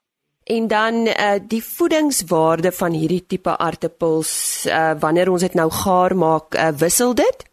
En 0.57 0.67
dan 0.69 1.07
uh 1.13 1.39
die 1.55 1.63
voedingswaarde 1.63 2.73
van 2.81 2.99
hierdie 2.99 3.25
tipe 3.35 3.55
aartappels 3.67 4.33
uh 4.67 4.93
wanneer 5.05 5.31
ons 5.31 5.47
dit 5.47 5.55
nou 5.59 5.71
gaar 5.83 6.15
maak, 6.19 6.59
uh, 6.59 6.71
wissel 6.85 7.15
dit? 7.15 7.47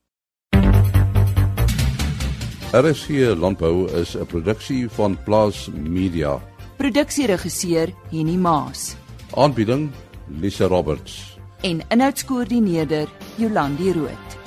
RSC 2.71 3.09
Landbou 3.35 3.89
is 3.99 4.15
'n 4.15 4.25
produksie 4.25 4.89
van 4.89 5.17
Plaas 5.23 5.69
Media. 5.73 6.39
Produksieregisseur 6.77 7.93
Henny 8.11 8.35
Maas. 8.35 8.95
Aanbieding 9.35 9.91
Lisa 10.27 10.67
Roberts. 10.67 11.37
En 11.61 11.81
inhoudskoördineerder 11.89 13.07
Jolandi 13.35 13.91
Root. 13.91 14.38